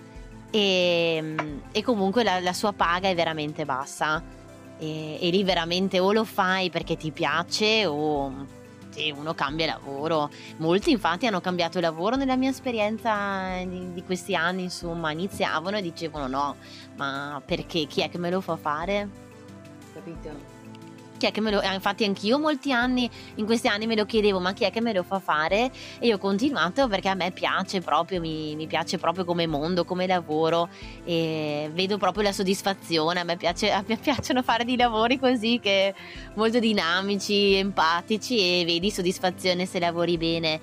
e, 0.50 1.34
e 1.72 1.82
comunque 1.82 2.22
la, 2.22 2.38
la, 2.40 2.52
sua 2.52 2.72
paga 2.72 3.08
è 3.08 3.14
veramente 3.14 3.64
bassa. 3.64 4.22
E, 4.78 5.18
e 5.20 5.30
lì 5.30 5.42
veramente 5.42 5.98
o 5.98 6.12
lo 6.12 6.22
fai 6.22 6.70
perché 6.70 6.96
ti 6.96 7.10
piace 7.10 7.84
o 7.86 8.56
sì, 8.98 9.14
uno 9.16 9.32
cambia 9.34 9.66
lavoro. 9.66 10.28
Molti 10.56 10.90
infatti 10.90 11.26
hanno 11.26 11.40
cambiato 11.40 11.78
lavoro 11.78 12.16
nella 12.16 12.36
mia 12.36 12.50
esperienza 12.50 13.62
di, 13.64 13.92
di, 13.92 14.02
questi 14.02 14.34
anni, 14.34 14.64
insomma, 14.64 15.12
iniziavano 15.12 15.76
e 15.76 15.82
dicevano 15.82 16.26
no, 16.26 16.56
ma 16.96 17.40
perché? 17.44 17.86
Chi 17.86 18.00
è 18.00 18.10
che 18.10 18.18
me 18.18 18.30
lo 18.30 18.40
fa 18.40 18.56
fare? 18.56 19.08
Capito? 19.94 20.47
Chi 21.18 21.26
è 21.26 21.30
che 21.30 21.42
me 21.42 21.50
lo 21.50 21.60
eh, 21.60 21.74
infatti 21.74 22.04
anch'io 22.04 22.38
molti 22.38 22.72
anni 22.72 23.10
in 23.34 23.44
questi 23.44 23.68
anni 23.68 23.86
me 23.86 23.94
lo 23.94 24.06
chiedevo 24.06 24.40
ma 24.40 24.54
chi 24.54 24.64
è 24.64 24.70
che 24.70 24.80
me 24.80 24.94
lo 24.94 25.02
fa 25.02 25.18
fare 25.18 25.70
e 25.98 26.06
io 26.06 26.16
ho 26.16 26.18
continuato 26.18 26.88
perché 26.88 27.08
a 27.08 27.14
me 27.14 27.30
piace 27.30 27.82
proprio 27.82 28.20
mi, 28.20 28.56
mi 28.56 28.66
piace 28.66 28.96
proprio 28.96 29.26
come 29.26 29.46
mondo 29.46 29.84
come 29.84 30.06
lavoro 30.06 30.70
e 31.04 31.70
vedo 31.74 31.98
proprio 31.98 32.22
la 32.22 32.32
soddisfazione 32.32 33.20
a 33.20 33.24
me, 33.24 33.36
piace, 33.36 33.70
a 33.70 33.84
me 33.86 33.96
piacciono 33.96 34.42
fare 34.42 34.64
dei 34.64 34.76
lavori 34.76 35.18
così 35.18 35.58
che 35.60 35.94
molto 36.34 36.58
dinamici 36.58 37.54
empatici 37.54 38.38
e 38.38 38.64
vedi 38.64 38.90
soddisfazione 38.90 39.66
se 39.66 39.78
lavori 39.78 40.16
bene 40.16 40.60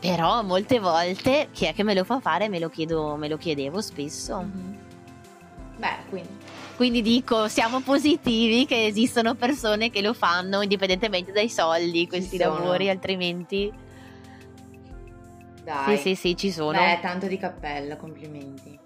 Però 0.00 0.42
molte 0.42 0.80
volte 0.80 1.48
chi 1.50 1.64
è 1.64 1.72
che 1.72 1.82
me 1.82 1.94
lo 1.94 2.04
fa 2.04 2.20
fare 2.20 2.50
me 2.50 2.58
lo, 2.58 2.68
chiedo, 2.68 3.16
me 3.16 3.26
lo 3.26 3.38
chiedevo 3.38 3.80
spesso. 3.80 4.42
Mhm. 4.42 4.78
Beh, 5.78 5.96
quindi. 6.10 6.43
Quindi 6.76 7.02
dico, 7.02 7.46
siamo 7.48 7.80
positivi 7.80 8.66
che 8.66 8.86
esistono 8.86 9.34
persone 9.34 9.90
che 9.90 10.02
lo 10.02 10.12
fanno 10.12 10.60
indipendentemente 10.62 11.30
dai 11.32 11.48
soldi, 11.48 12.06
questi 12.08 12.36
lavori, 12.36 12.88
altrimenti... 12.88 13.72
Dai. 15.62 15.96
Sì, 15.96 16.02
sì, 16.02 16.14
sì, 16.14 16.36
ci 16.36 16.50
sono. 16.50 16.72
Beh, 16.78 16.98
tanto 17.00 17.26
di 17.26 17.38
cappella, 17.38 17.96
complimenti. 17.96 18.78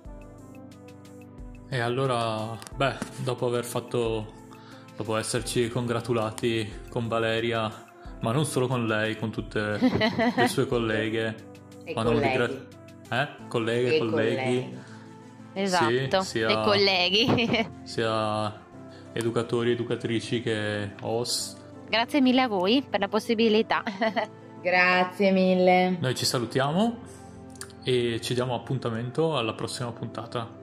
E 1.70 1.78
allora, 1.80 2.57
beh, 2.76 2.95
dopo 3.18 3.47
aver 3.47 3.64
fatto, 3.64 4.32
dopo 4.97 5.16
esserci 5.16 5.68
congratulati 5.68 6.70
con 6.89 7.09
Valeria, 7.09 7.70
ma 8.20 8.32
non 8.32 8.45
solo 8.47 8.66
con 8.68 8.86
lei, 8.86 9.16
con 9.16 9.30
tutte 9.30 9.78
le 10.36 10.47
sue 10.49 10.66
colleghe, 10.68 11.34
E 11.84 11.95
ma 11.95 12.03
non 12.03 12.14
colleghi. 12.14 12.36
gra- 12.36 13.22
eh? 13.22 13.28
colleghe, 13.49 13.95
E 13.97 13.99
colleghi, 13.99 14.36
colleghi. 14.36 14.78
Esatto, 15.62 16.20
sia- 16.22 16.46
dei 16.46 16.62
colleghi. 16.62 17.68
sia 17.82 18.61
educatori, 19.12 19.72
educatrici 19.72 20.40
che 20.40 20.92
OS. 21.02 21.56
Grazie 21.88 22.20
mille 22.20 22.42
a 22.42 22.48
voi 22.48 22.84
per 22.88 23.00
la 23.00 23.09
possibilità. 23.09 23.82
Grazie 24.62 25.30
mille. 25.32 25.96
Noi 26.00 26.14
ci 26.14 26.24
salutiamo 26.24 26.98
e 27.82 28.20
ci 28.20 28.34
diamo 28.34 28.54
appuntamento 28.54 29.36
alla 29.36 29.54
prossima 29.54 29.90
puntata. 29.92 30.57